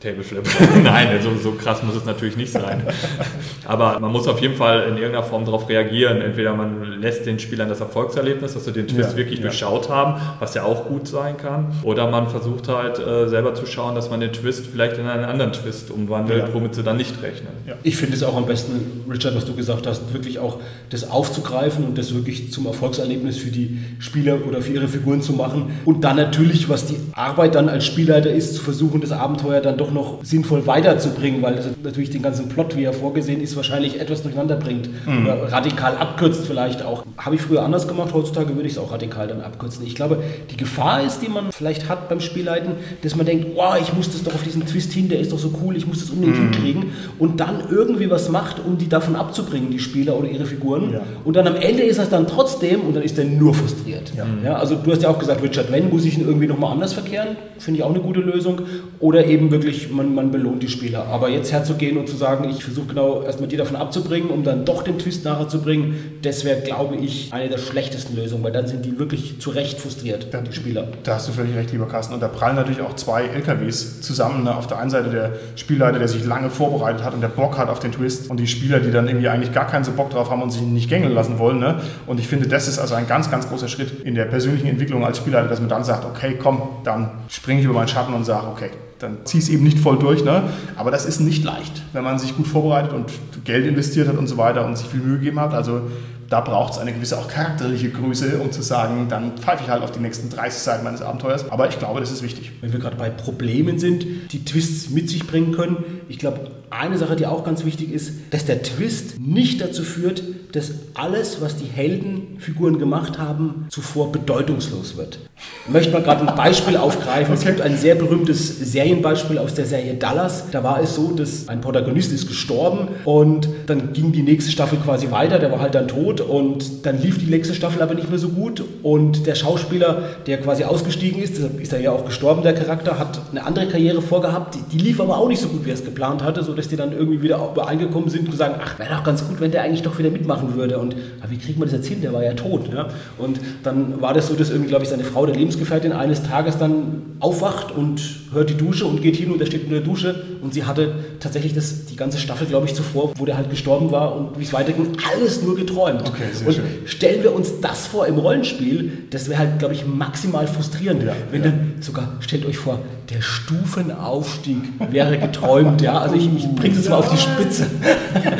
[0.03, 0.13] Flip.
[0.13, 0.83] Table Flip.
[0.83, 2.83] Nein, also so krass muss es natürlich nicht sein.
[3.65, 6.21] Aber man muss auf jeden Fall in irgendeiner Form darauf reagieren.
[6.21, 9.43] Entweder man lässt den Spielern das Erfolgserlebnis, dass sie den Twist ja, wirklich ja.
[9.43, 11.73] durchschaut haben, was ja auch gut sein kann.
[11.83, 15.23] Oder man versucht halt äh, selber zu schauen, dass man den Twist vielleicht in einen
[15.23, 16.53] anderen Twist umwandelt, ja.
[16.53, 17.53] womit sie dann nicht rechnen.
[17.83, 21.85] Ich finde es auch am besten, Richard, was du gesagt hast, wirklich auch das aufzugreifen
[21.85, 25.71] und das wirklich zum Erfolgserlebnis für die Spieler oder für ihre Figuren zu machen.
[25.85, 29.77] Und dann natürlich, was die Arbeit dann als Spielleiter ist, zu versuchen, das Abenteuer dann
[29.77, 33.99] doch noch sinnvoll weiterzubringen, weil das natürlich den ganzen Plot, wie er vorgesehen ist, wahrscheinlich
[33.99, 34.89] etwas durcheinander bringt.
[35.05, 35.25] Mhm.
[35.25, 37.03] Oder radikal abkürzt vielleicht auch.
[37.17, 39.85] Habe ich früher anders gemacht, heutzutage würde ich es auch radikal dann abkürzen.
[39.85, 40.21] Ich glaube,
[40.51, 44.11] die Gefahr ist, die man vielleicht hat beim Spielleiten, dass man denkt, wow, ich muss
[44.11, 46.37] das doch auf diesen Twist hin, der ist doch so cool, ich muss das unbedingt
[46.37, 46.51] mhm.
[46.51, 50.93] hinkriegen und dann irgendwie was macht, um die davon abzubringen, die Spieler oder ihre Figuren.
[50.93, 51.01] Ja.
[51.23, 54.11] Und dann am Ende ist das dann trotzdem und dann ist der nur frustriert.
[54.15, 54.25] Ja.
[54.43, 54.55] ja.
[54.55, 57.35] also du hast ja auch gesagt, Richard, wenn muss ich ihn irgendwie nochmal anders verkehren,
[57.59, 58.61] finde ich auch eine gute Lösung.
[58.99, 61.05] Oder eben wirklich, man, man belohnt die Spieler.
[61.07, 64.65] Aber jetzt herzugehen und zu sagen, ich versuche genau erstmal die davon abzubringen, um dann
[64.65, 68.51] doch den Twist nachher zu bringen, das wäre, glaube ich, eine der schlechtesten Lösungen, weil
[68.51, 70.87] dann sind die wirklich zu Recht frustriert, da, die Spieler.
[71.03, 72.13] Da hast du völlig recht, lieber Carsten.
[72.13, 74.43] Und da prallen natürlich auch zwei LKWs zusammen.
[74.43, 74.55] Ne?
[74.55, 77.69] Auf der einen Seite der Spielleiter, der sich lange vorbereitet hat und der Bock hat
[77.69, 80.29] auf den Twist und die Spieler, die dann irgendwie eigentlich gar keinen so Bock drauf
[80.29, 81.59] haben und sich nicht gängeln lassen wollen.
[81.59, 81.81] Ne?
[82.07, 85.05] Und ich finde, das ist also ein ganz, ganz großer Schritt in der persönlichen Entwicklung
[85.05, 88.25] als Spielleiter, dass man dann sagt, okay, komm, dann springe ich über meinen Schatten und
[88.25, 88.69] sage, okay,
[89.03, 90.23] dann zieh es eben nicht voll durch.
[90.23, 90.43] Ne?
[90.75, 93.11] Aber das ist nicht leicht, wenn man sich gut vorbereitet und
[93.45, 95.53] Geld investiert hat und so weiter und sich viel Mühe gegeben hat.
[95.53, 95.81] Also
[96.29, 99.83] da braucht es eine gewisse auch charakterliche Größe, um zu sagen, dann pfeife ich halt
[99.83, 101.51] auf die nächsten 30 Seiten meines Abenteuers.
[101.51, 102.53] Aber ich glaube, das ist wichtig.
[102.61, 105.77] Wenn wir gerade bei Problemen sind, die Twists mit sich bringen können,
[106.09, 110.23] ich glaube, eine Sache, die auch ganz wichtig ist, dass der Twist nicht dazu führt,
[110.53, 115.19] dass alles, was die Heldenfiguren gemacht haben, zuvor bedeutungslos wird.
[115.65, 117.33] Ich möchte mal gerade ein Beispiel aufgreifen.
[117.33, 120.51] Es gibt ein sehr berühmtes Serienbeispiel aus der Serie Dallas.
[120.51, 124.77] Da war es so, dass ein Protagonist ist gestorben und dann ging die nächste Staffel
[124.77, 125.39] quasi weiter.
[125.39, 128.29] Der war halt dann tot und dann lief die nächste Staffel aber nicht mehr so
[128.29, 128.63] gut.
[128.83, 132.99] Und der Schauspieler, der quasi ausgestiegen ist, deshalb ist er ja auch gestorben, der Charakter,
[132.99, 134.55] hat eine andere Karriere vorgehabt.
[134.55, 136.75] Die, die lief aber auch nicht so gut, wie er es geplant hatte, sodass die
[136.75, 139.83] dann irgendwie wieder übereingekommen sind und gesagt, ach, wäre doch ganz gut, wenn der eigentlich
[139.83, 140.79] doch wieder mitmachen würde.
[140.79, 140.95] Und
[141.29, 142.01] wie kriegt man das jetzt hin?
[142.01, 142.73] Der war ja tot.
[142.73, 142.87] Ja?
[143.17, 146.57] Und dann war das so, dass irgendwie, glaube ich, seine Frau, der Lebensgefährtin, eines Tages
[146.57, 148.01] dann aufwacht und
[148.33, 150.15] hört die Dusche und geht hin und er steht in der Dusche.
[150.43, 153.91] Und sie hatte tatsächlich das, die ganze Staffel, glaube ich, zuvor, wo der halt gestorben
[153.91, 156.01] war und wie es weiterging, alles nur geträumt.
[156.07, 156.65] Okay, sehr und schön.
[156.85, 161.03] stellen wir uns das vor im Rollenspiel, das wäre halt, glaube ich, maximal frustrierend.
[161.03, 161.49] Ja, wenn ja.
[161.49, 162.79] dann sogar, stellt euch vor,
[163.09, 164.57] der Stufenaufstieg
[164.91, 165.81] wäre geträumt.
[165.81, 167.67] ja, also ich, ich bringe es mal auf die Spitze.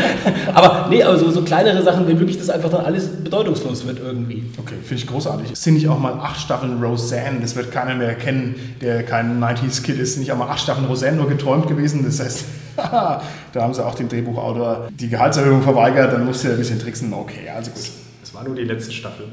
[0.54, 4.44] aber nee, also so kleinere Sachen, wenn wirklich das einfach dann alles bedeutungslos wird irgendwie.
[4.58, 5.52] Okay, finde ich großartig.
[5.52, 9.42] Es sind nicht auch mal acht Staffeln Roseanne, das wird keiner mehr kennen, der kein
[9.42, 12.04] 90s-Kid ist, nicht auch mal acht Staffeln Roseanne nur geträumt gewesen.
[12.04, 12.46] Das heißt,
[12.76, 13.22] da
[13.56, 17.14] haben sie auch dem Drehbuchautor die Gehaltserhöhung verweigert, dann musste er ein bisschen tricksen.
[17.14, 17.90] Okay, also gut.
[18.22, 19.26] Das war nur die letzte Staffel.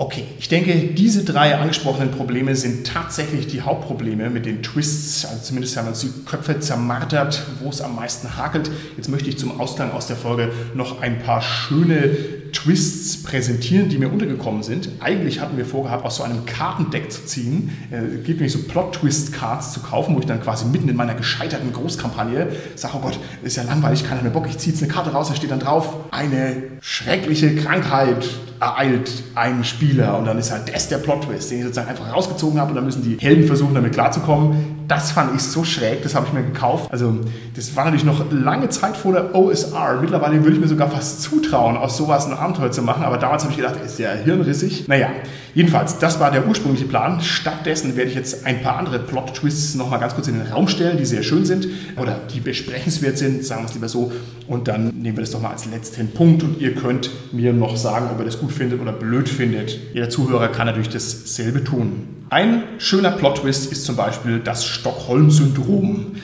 [0.00, 5.24] Okay, ich denke, diese drei angesprochenen Probleme sind tatsächlich die Hauptprobleme mit den Twists.
[5.24, 8.70] Also zumindest haben uns die Köpfe zermartert, wo es am meisten hakelt.
[8.96, 12.16] Jetzt möchte ich zum Ausgang aus der Folge noch ein paar schöne
[12.52, 14.88] Twists präsentieren, die mir untergekommen sind.
[15.00, 17.70] Eigentlich hatten wir vorgehabt, aus so einem Kartendeck zu ziehen.
[17.90, 21.72] Es gibt nämlich so Plot-Twist-Cards zu kaufen, wo ich dann quasi mitten in meiner gescheiterten
[21.72, 25.10] Großkampagne sage, oh Gott, ist ja langweilig, keiner mehr Bock, ich ziehe jetzt eine Karte
[25.10, 28.28] raus, da steht dann drauf, eine schreckliche Krankheit
[28.60, 32.58] ereilt einen Spieler und dann ist halt das der Plot-Twist, den ich sozusagen einfach rausgezogen
[32.58, 34.77] habe und dann müssen die Helden versuchen, damit klarzukommen.
[34.88, 36.90] Das fand ich so schräg, das habe ich mir gekauft.
[36.90, 37.20] Also
[37.54, 39.98] das war natürlich noch lange Zeit vor der OSR.
[40.00, 43.42] Mittlerweile würde ich mir sogar fast zutrauen, aus sowas ein Abenteuer zu machen, aber damals
[43.42, 44.88] habe ich gedacht, ist ja hirnrissig.
[44.88, 45.10] Naja,
[45.54, 47.20] jedenfalls, das war der ursprüngliche Plan.
[47.20, 50.96] Stattdessen werde ich jetzt ein paar andere Plot-Twists nochmal ganz kurz in den Raum stellen,
[50.96, 51.68] die sehr schön sind
[52.00, 54.10] oder die besprechenswert sind, sagen wir es lieber so.
[54.46, 57.76] Und dann nehmen wir das doch mal als letzten Punkt und ihr könnt mir noch
[57.76, 59.78] sagen, ob ihr das gut findet oder blöd findet.
[59.92, 62.17] Jeder Zuhörer kann natürlich dasselbe tun.
[62.30, 66.16] Ein schöner Plot-Twist ist zum Beispiel das Stockholm-Syndrom.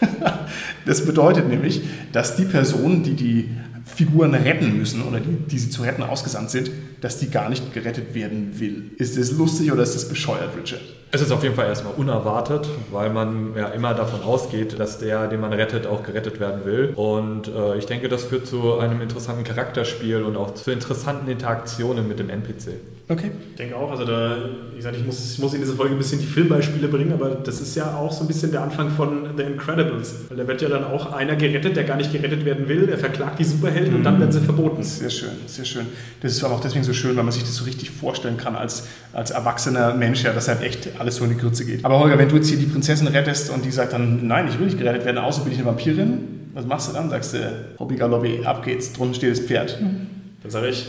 [0.86, 3.50] das bedeutet nämlich, dass die Personen, die die
[3.88, 6.70] Figuren retten müssen oder die, die sie zu retten ausgesandt sind,
[7.00, 8.90] dass die gar nicht gerettet werden will.
[8.98, 10.80] Ist das lustig oder ist das bescheuert, Richard?
[11.10, 15.26] Es ist auf jeden Fall erstmal unerwartet, weil man ja immer davon ausgeht, dass der,
[15.28, 16.92] den man rettet, auch gerettet werden will.
[16.96, 22.06] Und äh, ich denke, das führt zu einem interessanten Charakterspiel und auch zu interessanten Interaktionen
[22.06, 22.74] mit dem NPC.
[23.08, 23.30] Okay.
[23.52, 24.36] Ich denke auch, also da,
[24.70, 27.30] wie gesagt, ich muss, ich muss in diese Folge ein bisschen die Filmbeispiele bringen, aber
[27.30, 30.14] das ist ja auch so ein bisschen der Anfang von The Incredibles.
[30.28, 32.86] Weil da wird ja dann auch einer gerettet, der gar nicht gerettet werden will.
[32.86, 33.96] Er verklagt die Superhelden mhm.
[33.96, 34.82] und dann werden sie verboten.
[34.82, 35.86] Sehr schön, sehr schön.
[36.20, 38.56] Das ist aber auch deswegen so schön, weil man sich das so richtig vorstellen kann
[38.56, 41.84] als, als erwachsener Mensch, ja, dass halt echt alles so in die Kürze geht.
[41.84, 44.58] Aber Holger, wenn du jetzt hier die Prinzessin rettest und die sagt dann, nein, ich
[44.58, 46.18] will nicht gerettet werden, außer bin ich eine Vampirin,
[46.54, 47.10] was machst du dann?
[47.10, 47.38] Sagst du,
[47.78, 49.78] Hobby Galobby, ab geht's, drunten steht das Pferd.
[50.42, 50.86] Dann sage ich,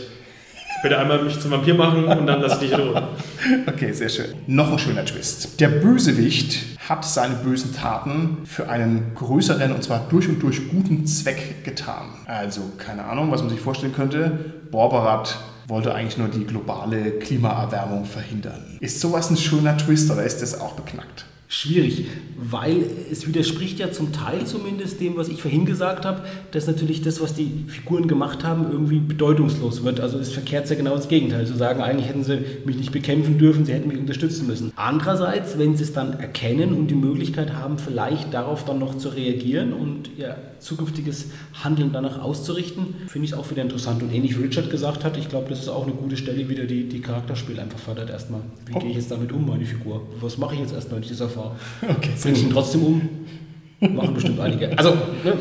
[0.82, 2.80] bitte einmal mich zum Vampir machen und dann lass ich dich in.
[3.66, 4.34] Okay, sehr schön.
[4.46, 5.60] Noch ein schöner Twist.
[5.60, 11.06] Der Bösewicht hat seine bösen Taten für einen größeren und zwar durch und durch guten
[11.06, 12.06] Zweck getan.
[12.26, 14.38] Also, keine Ahnung, was man sich vorstellen könnte.
[14.70, 18.76] Borberat wollte eigentlich nur die globale Klimaerwärmung verhindern.
[18.80, 21.24] Ist sowas ein schöner Twist oder ist das auch beknackt?
[21.52, 22.04] Schwierig,
[22.38, 26.22] weil es widerspricht ja zum Teil zumindest dem, was ich vorhin gesagt habe,
[26.52, 29.98] dass natürlich das, was die Figuren gemacht haben, irgendwie bedeutungslos wird.
[29.98, 33.36] Also es verkehrt ja genau das Gegenteil, zu sagen, eigentlich hätten sie mich nicht bekämpfen
[33.36, 34.72] dürfen, sie hätten mich unterstützen müssen.
[34.76, 39.08] Andererseits, wenn sie es dann erkennen und die Möglichkeit haben, vielleicht darauf dann noch zu
[39.08, 41.26] reagieren und ihr zukünftiges
[41.64, 44.02] Handeln danach auszurichten, finde ich es auch wieder interessant.
[44.02, 46.64] Und ähnlich wie Richard gesagt hat, ich glaube, das ist auch eine gute Stelle, wieder
[46.64, 48.42] die, die Charakterspiele einfach fördert erstmal.
[48.66, 48.78] Wie oh.
[48.78, 50.06] gehe ich jetzt damit um, meine Figur?
[50.20, 51.56] Was mache ich jetzt erstmal, wenn ich das erfahre?
[51.90, 52.10] Okay.
[52.22, 53.08] Bringe ich ihn trotzdem um?
[53.80, 54.76] Machen bestimmt einige.
[54.78, 54.90] Also,
[55.24, 55.36] ne?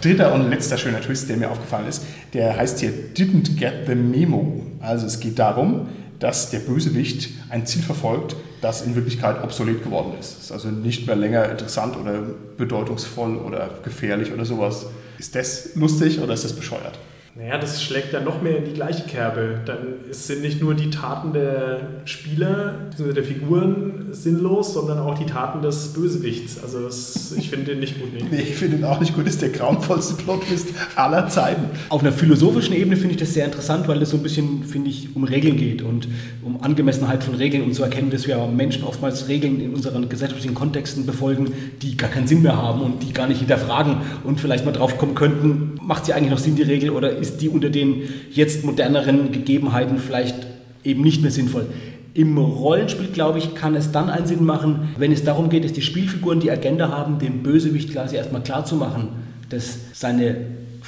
[0.00, 3.94] Dritter und letzter schöner Twist, der mir aufgefallen ist, der heißt hier Didn't Get the
[3.94, 4.62] Memo.
[4.80, 5.88] Also es geht darum,
[6.20, 10.42] dass der Bösewicht ein Ziel verfolgt, das in Wirklichkeit obsolet geworden ist.
[10.42, 12.22] Ist also nicht mehr länger interessant oder
[12.56, 14.86] bedeutungsvoll oder gefährlich oder sowas.
[15.18, 16.98] Ist das lustig oder ist das bescheuert?
[17.38, 19.60] Naja, das schlägt dann noch mehr in die gleiche Kerbe.
[19.64, 19.78] Dann
[20.10, 23.12] sind nicht nur die Taten der Spieler, bzw.
[23.12, 26.60] der Figuren sinnlos, sondern auch die Taten des Bösewichts.
[26.60, 28.08] Also das, ich finde den nicht gut.
[28.12, 29.24] Nee, nee ich finde ihn auch nicht gut.
[29.24, 31.66] Das ist der grauenvollste Plot-Twist aller Zeiten.
[31.90, 34.90] Auf einer philosophischen Ebene finde ich das sehr interessant, weil es so ein bisschen, finde
[34.90, 36.08] ich, um Regeln geht und
[36.42, 40.56] um Angemessenheit von Regeln, um zu erkennen, dass wir Menschen oftmals Regeln in unseren gesellschaftlichen
[40.56, 44.64] Kontexten befolgen, die gar keinen Sinn mehr haben und die gar nicht hinterfragen und vielleicht
[44.64, 47.70] mal drauf kommen könnten, macht sie eigentlich noch Sinn, die Regel, oder ist die unter
[47.70, 50.36] den jetzt moderneren Gegebenheiten vielleicht
[50.84, 51.64] eben nicht mehr sinnvoll.
[52.12, 55.72] Im Rollenspiel, glaube ich, kann es dann einen Sinn machen, wenn es darum geht, dass
[55.72, 59.08] die Spielfiguren die Agenda haben, dem Bösewicht quasi erstmal klarzumachen,
[59.48, 60.36] dass seine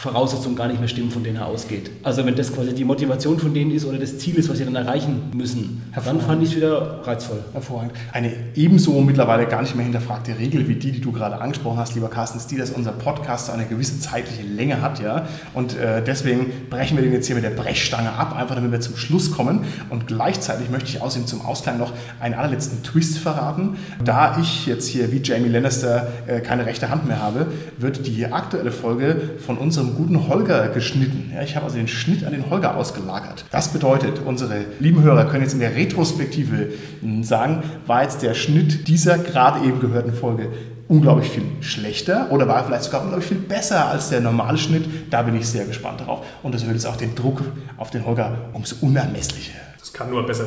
[0.01, 1.91] Voraussetzungen gar nicht mehr stimmen, von denen er ausgeht.
[2.03, 4.65] Also wenn das quasi die Motivation von denen ist oder das Ziel ist, was sie
[4.65, 7.45] dann erreichen müssen, dann fand ich es wieder reizvoll.
[7.53, 7.93] Hervorragend.
[8.11, 11.95] Eine ebenso mittlerweile gar nicht mehr hinterfragte Regel wie die, die du gerade angesprochen hast,
[11.97, 15.29] lieber Carsten, ist die, dass unser Podcast eine gewisse zeitliche Länge hat, ja.
[15.53, 18.81] Und äh, deswegen brechen wir den jetzt hier mit der Brechstange ab, einfach damit wir
[18.81, 19.67] zum Schluss kommen.
[19.91, 23.77] Und gleichzeitig möchte ich außerdem zum Ausklang noch einen allerletzten Twist verraten.
[24.03, 28.25] Da ich jetzt hier wie Jamie Lannister äh, keine rechte Hand mehr habe, wird die
[28.25, 31.31] aktuelle Folge von unserem guten Holger geschnitten.
[31.35, 33.45] Ja, ich habe also den Schnitt an den Holger ausgelagert.
[33.51, 36.69] Das bedeutet, unsere lieben Hörer können jetzt in der Retrospektive
[37.01, 40.49] hm, sagen, war jetzt der Schnitt dieser gerade eben gehörten Folge
[40.89, 44.85] unglaublich viel schlechter oder war vielleicht sogar unglaublich viel besser als der normale Schnitt.
[45.11, 46.27] Da bin ich sehr gespannt darauf.
[46.43, 47.43] Und das wird jetzt auch den Druck
[47.77, 49.53] auf den Holger ums Unermessliche.
[49.79, 50.47] Das kann nur besser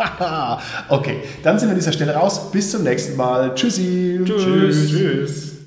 [0.88, 2.50] okay, dann sind wir an dieser Stelle raus.
[2.50, 3.54] Bis zum nächsten Mal.
[3.54, 4.20] Tschüssi.
[4.24, 4.90] Tschüss.
[4.90, 5.59] Tschüss.